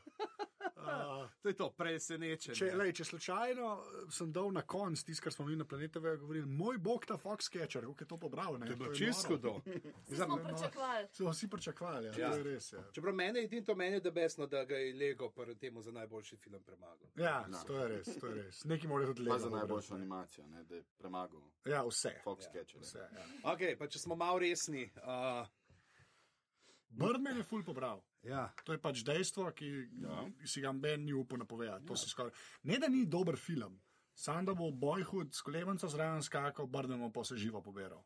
[0.83, 2.55] Uh, To je to, presenečenje.
[2.55, 6.01] Če, lej, če slučajno eh, sem dal na konc tisto, kar smo mi na planetu
[6.01, 8.57] govorili, moj bog, ta Fox Catcher, kako je to pobral.
[8.57, 8.65] Ne?
[8.65, 9.53] To je bilo čisto hudo.
[10.05, 11.07] Vsi smo pričakovali.
[11.11, 12.13] So vsi pričakovali, ja.
[12.17, 12.31] Ja.
[12.31, 12.73] to je res.
[12.73, 15.91] Ja, Čeprav meni je edino to meni debesno, da ga je Lego prvi temu za
[15.91, 17.07] najboljši film premagal.
[17.15, 18.63] ja to je res, to je res.
[18.63, 19.49] Neki morajo tudi Pa lepo.
[19.49, 22.15] za najboljšo animacijo, ne, da je premagal Ja, vse.
[22.23, 22.81] Fox Catcher.
[22.81, 23.25] vse ja.
[23.43, 24.91] Ok, pa če smo malo resni.
[24.95, 25.47] Uh,
[26.89, 28.01] Birdman je ful pobral.
[28.23, 28.53] Ja.
[28.63, 29.69] To je pač dejstvo, ki
[30.03, 30.23] ja.
[30.45, 31.85] si ga Ben ni upal napovedati.
[31.89, 31.95] Ja.
[31.95, 32.31] Skoraj...
[32.63, 33.79] Ne, da ni dober film,
[34.15, 38.03] sam da bo Boyhood s kolebanca zraven skakal, Birdman pa se živo poberal.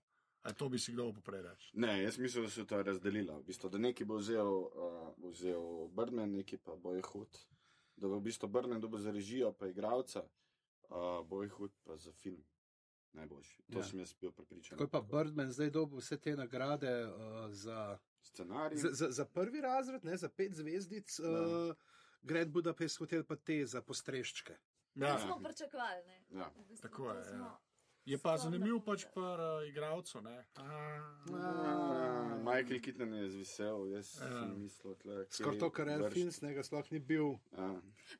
[0.48, 1.72] A to bi si kdo poprej reči.
[1.74, 3.36] Ne, jaz mislim, da so to razdelila.
[3.40, 7.40] V bistvu, da neki bo vzel, uh, bo vzel Birdman, neki pa Boyhood.
[7.98, 10.24] Da bo v bistvu Birdman dobil za režijo, pa igralca,
[10.90, 12.46] uh, Boyhood pa za film.
[13.18, 13.64] Najboljši.
[13.72, 13.84] To Ja.
[13.84, 14.78] sem jaz bil prepričan.
[14.78, 17.98] Tako je pa Birdman zdaj dobil vse te nagrade uh, za,
[18.28, 18.78] Scenarij.
[18.78, 21.76] za, za, za prvi razred, ne, za pet zvezdic, uh,
[22.22, 24.58] Grand Budapest Hotel, pa te za postreščke.
[24.96, 26.04] Ja, To smo pričakovali.
[26.06, 26.26] ne.
[26.30, 26.52] Ja.
[26.56, 27.58] V bistvu, Tako je, ja.
[28.08, 30.24] Je pa zanimiv pač par uh, igralcev.
[30.56, 34.28] Ah, Michael Keaton je zvisel, jaz Ja.
[34.30, 36.02] sem mislil, tle, kje Skoraj to, kar vršč.
[36.02, 37.36] Ralph Fiennes ne ga sploh ni bil.
[37.58, 37.68] Ja.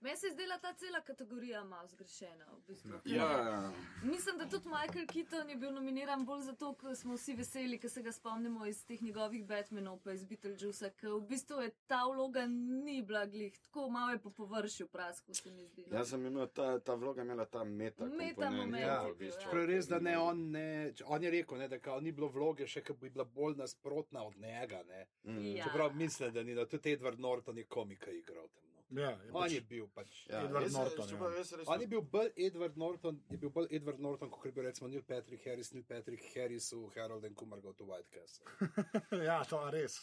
[0.02, 2.46] Meni se je zdela ta cela kategorija malo zgrešena.
[2.52, 3.00] V bistvu.
[3.06, 3.72] Ja, ja.
[4.04, 7.90] Mislim, da tudi Michael Keaton je bil nominiran bolj zato, ker smo vsi veseli, ker
[7.90, 12.04] se ga spomnimo iz teh njegovih Batmanov, pa iz Beetlejuice, ker v bistvu je ta
[12.06, 15.88] vloga ni bila glih, tako malo je po površju prasko, se mi zdi.
[15.92, 18.06] Jaz sem imel ta, ta vloga, imela ta meta.
[18.06, 19.52] Meta moment ja, je v bistvu.
[19.78, 20.68] Res, da ne on, ne,
[21.06, 24.24] on je rekel, ne, da kao, ni bilo vloge, še ki bi bila bolj nasprotna
[24.24, 24.84] od njega.
[24.84, 25.04] Ne.
[25.24, 25.46] Mm.
[25.56, 25.66] Ja.
[25.66, 28.64] Čeprav mislim, da ni, da tudi Edward Norton je komika igral tam.
[28.90, 29.02] No.
[29.02, 30.12] ja, je On pač, je bil pač.
[30.30, 31.38] Ja, Edward jaz- Norton, čeprav ja.
[31.38, 34.52] jaz res- On je bil bolj Edward Norton, je bil bolj Edward Norton, kot je
[34.52, 38.08] bil recimo Neil Patrick Harris, Neil Patrick Harris v Harold and Kumar Go to White
[38.10, 38.48] Castle.
[39.28, 39.98] ja, to je res.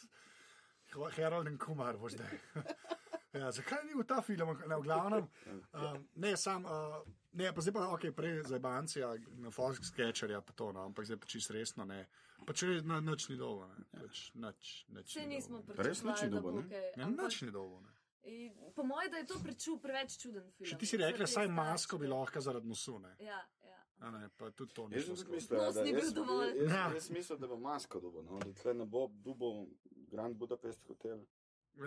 [1.17, 2.29] Harold in Kumar bo zdaj.
[3.41, 5.29] ja, zakaj ni v ta film, ne v glavnem?
[5.75, 6.69] Um, ne, sam.
[6.69, 7.01] Uh,
[7.35, 11.05] Ne, pa zdaj pa, ok, prej za Bancija, na Fox Sketcherja, pa to, no, ampak
[11.05, 12.05] zdaj pa čisto resno, ne.
[12.47, 13.85] Pa če na, nič ni dolgo, ne.
[13.93, 15.83] Pač, nič, nič Vse ni nismo dolgo.
[15.83, 16.63] Res nič ni da bo ne?
[16.97, 17.91] Ne, ampak- nič ni dolgo, ne.
[18.25, 20.67] in Po mojem, da je to preču, preveč čuden film.
[20.67, 23.13] Še ti si rekla, saj masko bi lahko zaradi nosu, ne.
[23.21, 23.77] Ja, ja.
[24.01, 26.55] A ne, pa tudi to ni Jaz sem mislil, da, bil jaz, dovolj.
[26.57, 26.87] jaz, Ja.
[26.95, 29.67] jaz mislil, da bo masko dobo, no, da tle ne bo dubo
[30.09, 31.21] Grand Budapest hotel.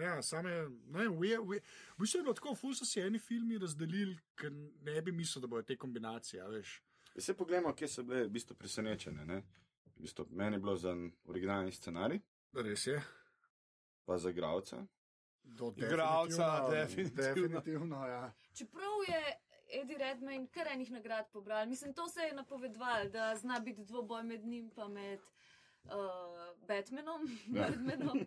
[0.02, 1.60] Ja, samo je, ne vem, v, v,
[1.98, 4.52] bistvu je bilo tako, ful so si eni filmi razdelili, ker
[4.84, 6.82] ne bi mislil, da bojo te kombinacije, a veš.
[7.16, 9.26] Vse poglejmo, kje so bile v bistvu presenečene.
[9.26, 9.42] Ne?
[9.96, 10.94] V bistvu, meni je bilo za
[11.26, 12.20] originalni scenarij,
[12.54, 13.02] Res je.
[14.06, 14.86] pa za igralca.
[15.44, 17.24] Do Igralca, definitivno.
[17.24, 18.34] definitivno ja.
[18.54, 19.22] Čeprav je
[19.82, 24.24] Eddie Redmayne kar enih nagrad pobral, mislim, to se je napovedovalo, da zna biti dvoboj
[24.24, 25.20] med njim pa med
[25.92, 27.22] uh, Batmanom.
[27.54, 28.26] Birdmanom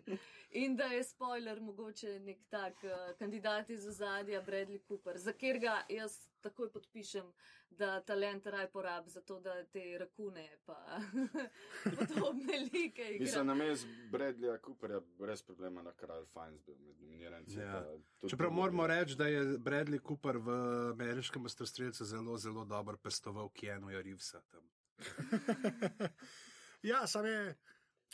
[0.51, 5.59] in da je spoiler mogoče nek tak uh, kandidat iz ozadja Bradley Cooper, za kjer
[5.59, 7.33] ga jaz takoj podpišem,
[7.69, 10.99] da talent raj porab za to, da te rakune pa
[11.99, 13.19] podobne like igra.
[13.19, 17.59] Mislim, na mestu Bradleyja Cooperja brez problema na Kralj Fines bil med nominiranci.
[17.59, 17.85] Ja.
[18.29, 20.51] Čeprav moramo reči, da je Bradley Cooper v
[20.91, 24.63] ameriškem ostrostrelcu zelo, zelo dobro pestoval Keanu Reevesa tam.
[26.81, 27.55] Ja, sam je.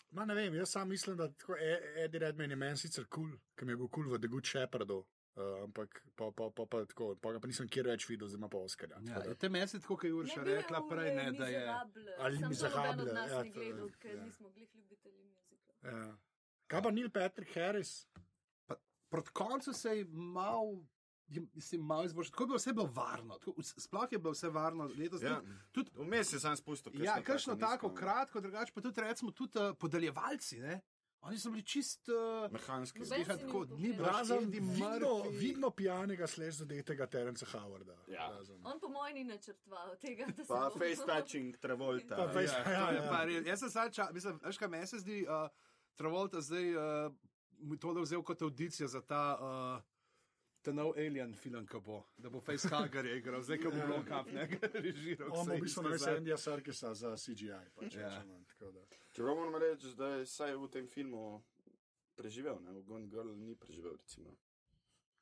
[0.09, 3.24] Ma ne vem, jaz sam mislim, da tako E- Eddie Redmayne je meni sicer kul,
[3.28, 6.49] cool, ker mi je bil kul cool v The Good Shepherdu, uh, ampak pa, pa,
[6.55, 9.01] pa, pa, tako, pa ga pa nisem kjer več videl, zdaj ima pa Oscarja.
[9.09, 11.65] Ja, te tako kot je Jurša bil je rekla prej, ne, da je.
[12.18, 14.24] Ali od nas ja, to gledal, ker ja.
[14.24, 15.91] nismo glih ljubitelji muzikla.
[15.91, 16.18] Ja.
[16.68, 18.07] Kaj pa Neil Patrick Harris?
[19.09, 20.78] Proti koncu se je mal
[21.28, 22.32] je mislim, malo izboljšal.
[22.32, 24.89] Tako je bilo vse bilo varno, tako, sploh je bilo vse varno.
[24.95, 25.41] Letos, Ja.
[25.71, 27.03] tudi, Vmes je sam spustil.
[27.03, 30.59] ja, kakšno tako, nizko, kratko, drugače pa tudi recimo tudi uh, podeljevalci.
[30.59, 30.82] Ne?
[31.21, 32.09] Oni so bili čist.
[32.09, 32.99] Uh, Mehanski.
[32.99, 33.82] Noben Zdiha se ni tako, upokojil.
[33.82, 34.59] ni bilo Andy
[35.32, 37.95] vidno, pijanega slež zadetega Terence Howarda.
[38.07, 38.30] Ja.
[38.30, 38.61] Razen.
[38.63, 42.15] On po mojem ni načrtoval tega, da se Pa bo- face touching, Travolta.
[42.17, 43.09] Pa face- Ja, Ja, je ja.
[43.09, 43.45] pa res.
[43.45, 45.49] Jaz sem sad čas, mislim, veš kaj meni se zdi, uh,
[45.95, 46.75] Travolta zdaj
[47.07, 47.13] uh,
[47.59, 49.38] mu to vzel kot audicijo za ta.
[49.78, 49.97] Uh,
[50.68, 54.28] Ta nov alien film, ki bo, da bo Facehugger igral, zdaj ko bo Lock Up,
[54.28, 54.43] ne,
[54.76, 55.30] režiral.
[55.32, 57.61] On bo v bistvu naredil Andija Sarkisa za CGI.
[57.74, 58.09] Pač, Ja.
[58.09, 58.24] ja.
[58.26, 58.84] manj, tako da.
[59.11, 61.39] Čeprav moram reči, da je vsaj v tem filmu
[62.15, 62.72] preživel, ne?
[62.74, 63.95] v Gone Girl ni preživel.
[63.95, 64.36] Recimo.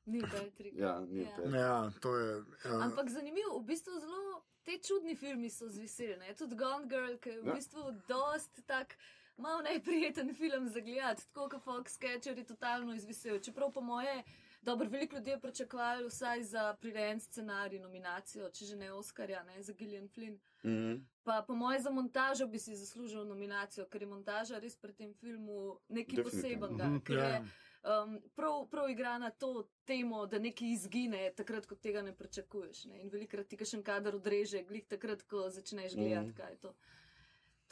[0.06, 0.74] Ni Patrick.
[0.74, 1.30] Ja, ni Ja.
[1.30, 1.54] Patrick.
[1.54, 2.32] Ja, to je.
[2.64, 2.80] Ja.
[2.80, 6.16] Ampak zanimivo, v bistvu zelo te čudni filmi so zviseli.
[6.16, 6.34] Ne?
[6.34, 7.54] Tudi Gone Girl, ki je v Ja.
[7.54, 8.98] bistvu dost tak.
[9.38, 13.38] Malo neprijeten film za gledati, tako kot Fox Catcher je totalno izvisel.
[13.38, 14.22] Čeprav po moje,
[14.66, 19.62] dobro, veliko ljudi je pričakovalo vsaj za prirejen scenarij, nominacijo, če že ne Oscarja, ne
[19.62, 20.38] za Gillian Flynn.
[20.64, 20.96] Mhm.
[21.24, 25.14] Pa po moje za montažo bi si zaslužil nominacijo, ker je montaža res pri tem
[25.14, 25.56] filmu
[25.88, 26.66] nekaj Definitivno.
[26.66, 26.84] posebenega.
[26.86, 27.24] Mhm, ker ja.
[27.26, 27.40] je,
[27.84, 29.52] um, prav, prav igra na to
[29.84, 32.84] temo, da nekaj izgine, takrat, ko tega ne pričakuješ.
[32.84, 33.00] Ne?
[33.00, 36.36] In velikrat ti še kader odreže, glih takrat, ko začneš gledati, Mhm.
[36.36, 36.74] kaj je to.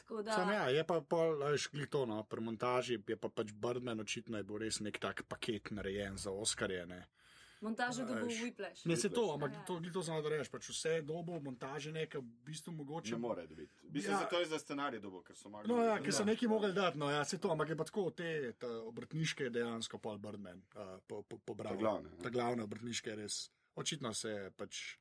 [0.04, 3.52] Tako da, Sam, ja, je pa pol, veš, to, no, pri montaži je pa pač
[3.56, 6.82] Birdman očitno je bil res nek tak paket narejen za Oscarje.
[6.86, 7.06] Ne,
[7.64, 8.40] montaža dobo veš.
[8.42, 8.82] Whiplash.
[8.84, 9.64] ne se to, ampak Ja, ja.
[9.64, 13.14] to, to samo da rečeš, pač vse dobo montaže nekaj v bistvu mogoče.
[13.16, 13.72] Ne more dobiti.
[13.88, 14.18] Mislim, Ja.
[14.18, 14.24] ja.
[14.26, 15.72] zato je za scenarij dobo, ker so mogli.
[15.72, 18.10] No, ja, ker so neki mogli dati, no, ja, se to, ampak je pa tako,
[18.10, 21.72] te obrtniške dejansko Paul Birdman uh, po, po, pobral.
[21.72, 22.22] Ta glavne, ja.
[22.22, 23.38] Ta glavne obrtniške je res,
[23.74, 24.98] očitno se pač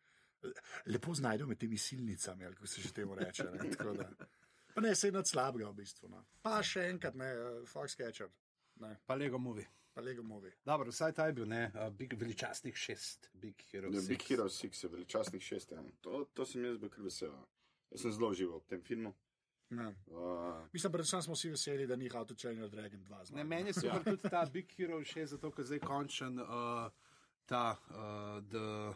[0.86, 3.44] lepo znajdejo med temi silnicami, ali kako se že temu reče.
[3.44, 4.08] Ne.
[4.74, 6.10] Pa ne, se je nad slabega v bistvu.
[6.10, 6.24] No.
[6.42, 8.30] Pa še enkrat, ne, uh, Foxcatcher,
[8.84, 9.68] ne, Pa Lego Movie.
[9.94, 10.54] pa Lego Movie.
[10.66, 13.92] Dobro, vsaj ta je bil, ne, uh, big, veličastnih šest, Big Hero.
[13.94, 14.08] Ja, Six.
[14.08, 15.72] Big Hero 6 je veličastnih šest.
[15.72, 15.84] Ja.
[16.02, 17.36] To, to sem jaz bil kar vesel.
[17.94, 19.14] Jaz sem zelo užival v tem filmu.
[19.74, 19.88] Ne.
[20.08, 23.18] Uh, Mislim, predvsem smo vsi veseli, da ni How to Your Dragon 2.
[23.18, 23.48] Ne, zmagal.
[23.48, 24.04] meni je super ja.
[24.04, 26.90] tudi ta Big Hero 6, zato ker zdaj končen uh,
[27.46, 28.94] ta uh, The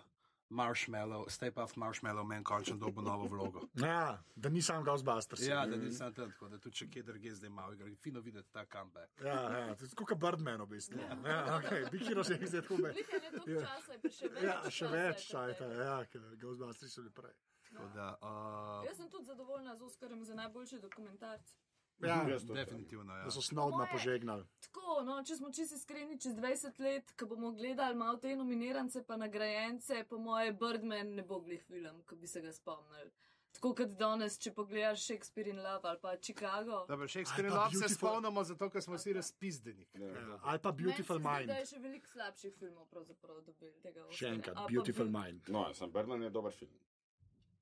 [0.49, 3.61] Marshmallow, Stay Puft Marshmallow, meni končen dobo novo vlogo.
[3.87, 5.41] Ja, da ni sam Ghostbusters.
[5.41, 7.87] Ja, da nisem tam, tako da tudi če kje drugje zdaj malo igra.
[7.95, 9.21] Fino videti ta comeback.
[9.21, 10.99] ja, ja, to je kot Birdman v bistvu.
[11.25, 11.91] Ja, okay.
[11.91, 12.47] Big Hero se tako.
[12.47, 12.61] Je
[13.31, 13.75] toliko Ja.
[14.09, 14.43] še več.
[14.43, 15.27] Ja, še časa več
[15.57, 15.71] potem.
[15.79, 16.03] ja,
[16.37, 17.35] Ghostbusters so bili prej.
[17.67, 21.51] Tako Da, uh, Jaz sem tudi zadovoljna z Oskarjem za najboljši dokumentarc.
[21.99, 23.13] Ja, to- definitivno.
[23.13, 23.23] Ja.
[23.23, 24.43] da so snodno moje- požegnali.
[24.61, 29.03] Tako, no, če smo čisto iskreni, čez 20 let, ko bomo gledali malo te nominirance,
[29.03, 33.11] pa nagrajence, po moje Birdman ne bo glih film, ko bi se ga spomnili.
[33.51, 36.85] Tako kot danes, če pogledaš Shakespeare in Love ali pa Chicago.
[36.87, 39.87] Dobro, Shakespeare pa Love se Beautiful- spomnimo, zato ker smo vsi razpizdeni.
[39.95, 40.05] Ja.
[40.07, 41.47] Ja, ali pa Beautiful se Mind.
[41.47, 44.05] Da je še veliko slabših filmov pravzaprav dobil tega.
[44.11, 45.49] Še enkrat, pa Beautiful Beau- Mind.
[45.49, 46.77] No, sem Birdman je dober film.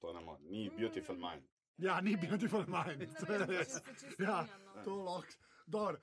[0.01, 0.39] To ne more.
[0.41, 1.43] Ni Beautiful Mind.
[1.77, 3.17] Ja, ni Beautiful Mind.
[3.19, 3.81] To je res.
[4.19, 4.83] Ja, no.
[4.83, 5.31] to lahko.
[5.67, 5.97] Dobro.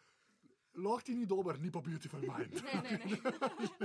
[0.75, 2.63] Lahko ti ni dober, ni pa Beautiful Mind.
[2.65, 3.17] Ne, ne, ne.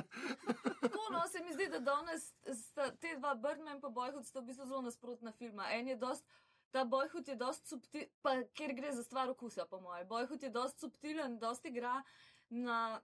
[0.82, 4.52] Tako, no, se mi zdi, da danes sta te dva Birdman pa Boyhood sta v
[4.52, 5.68] bistvu zelo nasprotna filma.
[5.76, 6.28] En je dost,
[6.72, 10.06] ta Boyhood je dost subtilen, pa ker gre za stvar okusa, po moje.
[10.08, 12.02] Boyhood je dost subtilen, dost igra
[12.50, 13.00] na.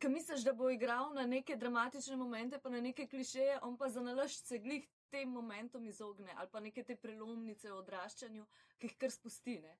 [0.00, 3.90] Kaj misliš, da bo igral na neke dramatične momente, pa na neke klišeje, on pa
[3.92, 8.46] za nalašč se glih tem momentom izogne, ali pa neke te prelomnice v odraščanju,
[8.78, 9.60] ki jih kar spusti.
[9.62, 9.76] ne.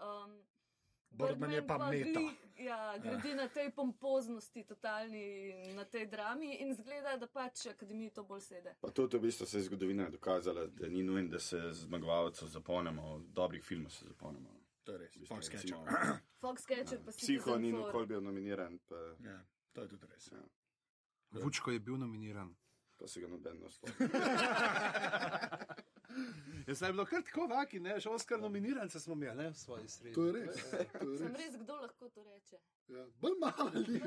[0.00, 0.40] Um,
[1.10, 2.20] Birdman je pa meta.
[2.20, 8.12] glih, ja, gradi na tej pompoznosti, totalni, na tej drami in zgleda, da pač akademiji
[8.14, 8.76] to bolj sede.
[8.80, 13.18] Pa tudi v bistvu se je zgodovina dokazala, da ni nujno, da se zmagovalcev zapomnimo,
[13.34, 14.54] dobrih filmov se zapomnimo.
[14.86, 15.16] To je res.
[15.16, 15.82] V bistvu, Foxcatcher.
[15.82, 15.84] recimo,
[16.40, 17.18] Foxcatcher pa si.
[17.26, 19.40] Psiho ni nikoli bil nominiran, pa, Ja,
[19.72, 20.30] to je tudi res.
[20.32, 20.46] Ja.
[21.42, 22.54] Vučko je bil nominiran.
[23.00, 23.88] Pa se ga noben naslo.
[26.66, 29.88] Jaz sem bil kar tako vaki, ne, še Oscar nominirance smo imeli, ne, v svoji
[29.88, 30.14] sredi.
[30.14, 30.60] To je res.
[30.92, 31.38] To je Sem res.
[31.40, 32.60] res, kdo lahko to reče.
[32.90, 34.00] Ja, bolj malo ljudi.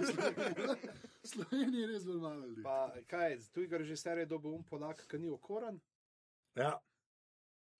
[1.31, 2.63] Sloveniji je res bolj malo ljudi.
[2.63, 2.77] Pa
[3.09, 5.79] kaj, tujega režiserja je dobil um Polak, ki ni okoran.
[6.59, 6.75] Ja,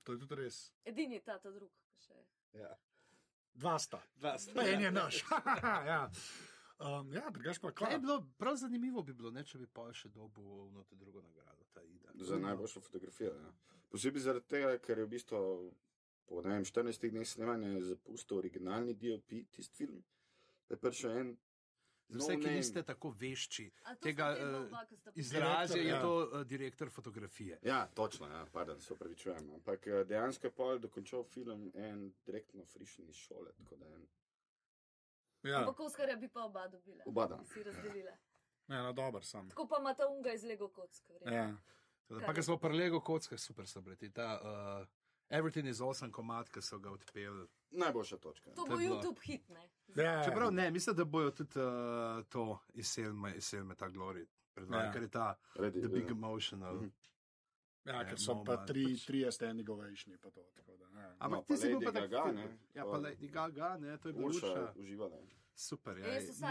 [0.04, 0.64] to je tudi res.
[0.90, 1.72] Edini ta, ta drug.
[1.94, 2.24] ki Še.
[2.64, 2.74] Ja.
[3.54, 4.02] Dva sta.
[4.18, 5.22] Dva Pa en je naš.
[5.92, 6.02] ja,
[6.84, 9.88] um, ja drugač pa Kaj je bilo, prav zanimivo bi bilo, ne, če bi pa
[9.94, 11.64] še dobil no, to drugo nagrado.
[12.14, 13.32] Za najboljšo fotografijo.
[13.34, 13.52] Ja.
[13.90, 15.40] Posebej zaradi tega, ker je v bistvu
[16.26, 20.04] po ne vem, 14 dneh snemanja zapustil originalni DOP, tisti film.
[20.70, 21.34] Je prišel en.
[22.14, 22.58] Za vse, ki no-name.
[22.60, 23.64] niste tako vešči
[24.04, 26.02] tega sta izrazja, je ja.
[26.02, 27.60] to uh, direktor fotografije.
[27.64, 29.54] Ja, točno, ja, pardon, se upravičujem.
[29.56, 33.54] Ampak eh, dejansko je pol dokončal film en direktno frišen iz šole.
[33.58, 34.08] tako da en-
[35.44, 35.60] Ja.
[35.60, 37.04] Ampak Oskarja bi pa oba dobila.
[37.06, 37.40] Oba, da.
[37.44, 38.12] Si razdelila.
[38.68, 39.50] Ne, no, dober sem.
[39.50, 41.14] Tako pa ima ta unga iz Lego kocka.
[41.14, 41.34] verjetno.
[41.34, 41.54] Ja.
[42.10, 44.12] Da, Pa, ko smo pri Lego kockah, super so bili.
[44.12, 44.40] Ta,
[44.82, 44.88] uh,
[45.30, 47.48] Everything is awesome komat, ki so ga odpeli.
[47.72, 48.50] Najboljša točka.
[48.50, 48.76] To To bo.
[48.76, 49.70] YouTube hit, ne?
[49.96, 51.66] Ja, Čeprav ne, mislim, da bojo tudi uh,
[52.26, 54.26] to izselme, izselme ta glory.
[54.54, 54.94] Predvajali, Ja.
[54.94, 56.12] ker je ta Redi, The Big ja.
[56.12, 56.76] Emotional.
[56.76, 56.88] Mhm.
[57.86, 60.44] Ja, ker so pa tri, tri standing ovation, pa to.
[60.56, 61.16] Tako da, ja.
[61.20, 62.50] Ampak ti si bil pa ful- ne?
[62.74, 64.74] Ja, pa Lady Gaga, ne, to je bilo Urša.
[64.76, 65.18] uživala.
[65.56, 66.08] Super, ja.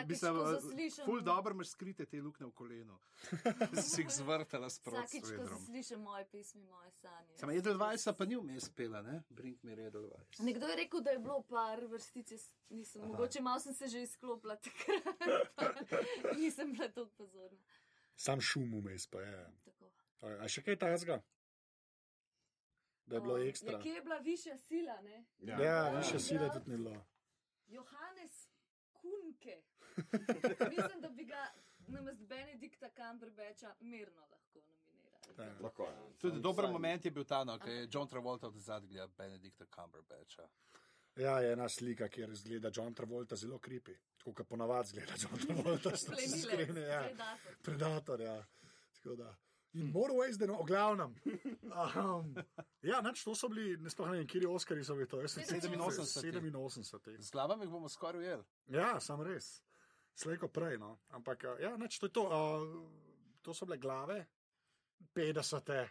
[0.07, 2.99] Mislim, ko uh, zaslišim- Ful dobro imaš skrite te luknje v kolenu.
[3.83, 7.35] si jih zvrtala sproti s Vsakič, ko slišim moje pesmi, moje sanje.
[7.37, 9.23] Samo Edelweiss pa ni vmes pela, ne?
[9.29, 10.39] Brink me Edelweiss.
[10.39, 13.11] Nekdo je rekel, da je bilo par vrstic, jaz nisem, Aha.
[13.11, 15.19] mogoče malo sem se že izklopila takrat,
[16.39, 17.59] nisem bila tako pozorna.
[18.17, 19.51] Sam šum vmes, pa je.
[19.65, 19.82] Tako.
[20.23, 21.21] A še kaj tajnega?
[23.05, 23.73] Da je bilo Um, ekstra.
[23.73, 25.25] Ja, kje je bila višja sila, ne?
[25.41, 26.21] Ja, Ja, više ja.
[26.21, 27.05] sile tudi ni bilo.
[27.69, 28.49] Johannes
[28.93, 29.63] Kunke.
[30.71, 31.47] Mislim, da bi ga
[31.89, 35.35] namesto Benedikta Cumberbatcha mirno lahko nominirali.
[35.39, 35.59] Ja.
[35.61, 35.97] Lahko je.
[36.19, 38.89] Tudi Sam- dober sam- moment je bil ta, no, ko je John Travolta od zadaj
[38.89, 40.49] gledal Benedikta Cumberbatcha.
[41.17, 43.93] Ja, je ena slika, kjer izgleda John Travolta zelo kripi.
[44.17, 45.91] Tako kot ponavadi izgleda John Travolta.
[45.97, 47.03] s- s Plenilec, sklene, ja.
[47.03, 47.57] predator.
[47.63, 48.45] Predator, ja.
[48.95, 49.35] Tako da.
[49.75, 51.15] In Motorways, da no, o glavnem.
[51.65, 52.35] Um,
[52.83, 55.21] ja, nač, to so bili, ne sploh ne vem, kjer je Oscari so bili to.
[55.21, 56.53] Jaz sem 87.
[56.53, 57.17] 87.
[57.19, 58.45] Z glavami bomo skoraj ujeli.
[58.69, 59.63] Ja, sam res.
[60.15, 60.99] Slejko prej, no.
[61.11, 62.23] Ampak, uh, ja, nač, to je to.
[62.23, 62.85] Uh,
[63.41, 64.27] to so bile glave,
[65.15, 65.89] 50.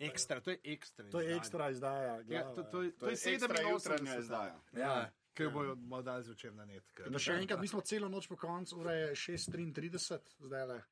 [0.00, 1.10] Ekstra, to je ekstra.
[1.10, 1.36] To je izdaja.
[1.36, 2.14] ekstra izdaja.
[2.16, 2.54] Ja, glave.
[2.54, 4.18] to, to, je- To to je je ekstra jutranja 87.
[4.18, 4.60] izdaja.
[4.72, 6.84] Ja, ki jo bojo dali zvečer na net.
[6.94, 10.82] ker- Da še enkrat, mi smo celo noč po koncu, ura je 6:33, zdaj le.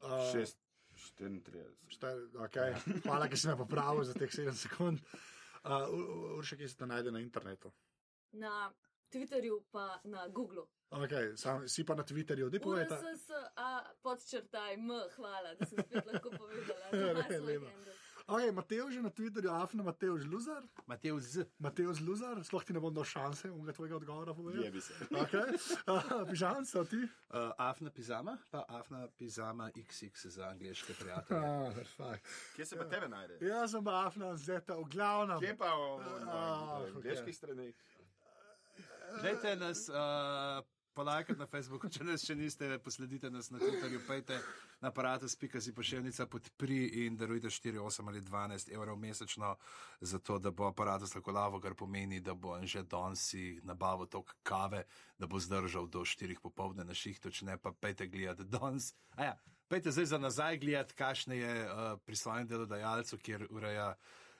[0.00, 0.56] Uh, 6,
[1.12, 1.62] 34.
[1.88, 2.74] Štel, okay.
[3.02, 4.98] Hvala, ker si me popravil za teh 7 sekund.
[5.62, 5.86] Uh,
[6.36, 7.72] Urša, kje se te najde na internetu?
[8.32, 8.72] Na
[9.08, 10.66] Twitterju pa na Googlu.
[10.88, 12.86] Okay, sam, si pa na Twitterju, di povej.
[12.86, 13.40] ta- URSSA
[14.00, 14.86] podčrtaj M,
[15.16, 16.86] hvala, da sem spet lahko povedala.
[18.26, 20.62] Okay, Mateo že na Twitterju, Afna Mateo Žluzar.
[20.86, 21.46] Mateo Z.
[21.62, 24.66] Mateo Zluzar, sploh ti ne bom dal šanse, unga tvojega odgovora povedal.
[24.66, 24.94] Je bi se.
[25.22, 25.54] Okay.
[25.86, 27.06] Uh, Pižamca, ti?
[27.30, 31.46] Uh, Afna Pizama, pa Afna Pizama XX za angliške prijatelje.
[32.02, 32.18] Ah.
[32.56, 33.38] Kje se pa tebe najde?
[33.46, 35.38] Jaz sem Afna Zeta, v glavnem.
[35.38, 35.82] Kje pa v
[36.26, 37.74] Ah, v angliških straneh?
[39.22, 40.66] Dajte nas uh,
[40.96, 44.38] polajkati na Facebooku, če nas še niste, posledite nas na Twitterju, pejte
[44.80, 49.52] na aparatus.si pošiljnica podpri in darujte 4, 8 ali 12 evrov mesečno,
[50.00, 54.32] zato da bo aparatus lahko lavo, kar pomeni, da bo že danes si nabavil tok
[54.42, 54.86] kave,
[55.18, 58.94] da bo zdržal do 4 popovdne na šihtu, če ne pa pejte gledati danes.
[59.20, 59.34] A ja,
[59.68, 63.92] pejte zdaj za nazaj gledati, kakšne je uh, pri svojem delodajalcu, kjer ureja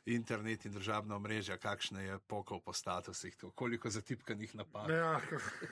[0.07, 4.91] internet in državna omrežja, kakšne je pokov po statusih, to, koliko zatipkanih napak.
[4.91, 5.21] Ja,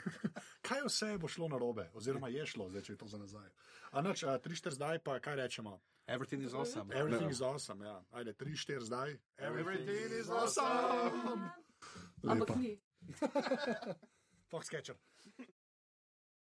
[0.67, 3.49] kaj vse bo šlo na robe, oziroma je šlo, zdaj, če je to za nazaj.
[3.93, 5.79] A noč, a, tri, štiri zdaj, pa kaj rečemo?
[6.07, 6.91] Everything is awesome.
[6.93, 8.03] Everything is awesome, ja.
[8.11, 9.17] Ajde, tri, štiri zdaj.
[9.39, 11.51] Everything is awesome.
[12.27, 12.59] Ampak Lepo.
[12.59, 12.79] ni.
[14.51, 14.99] Foxcatcher.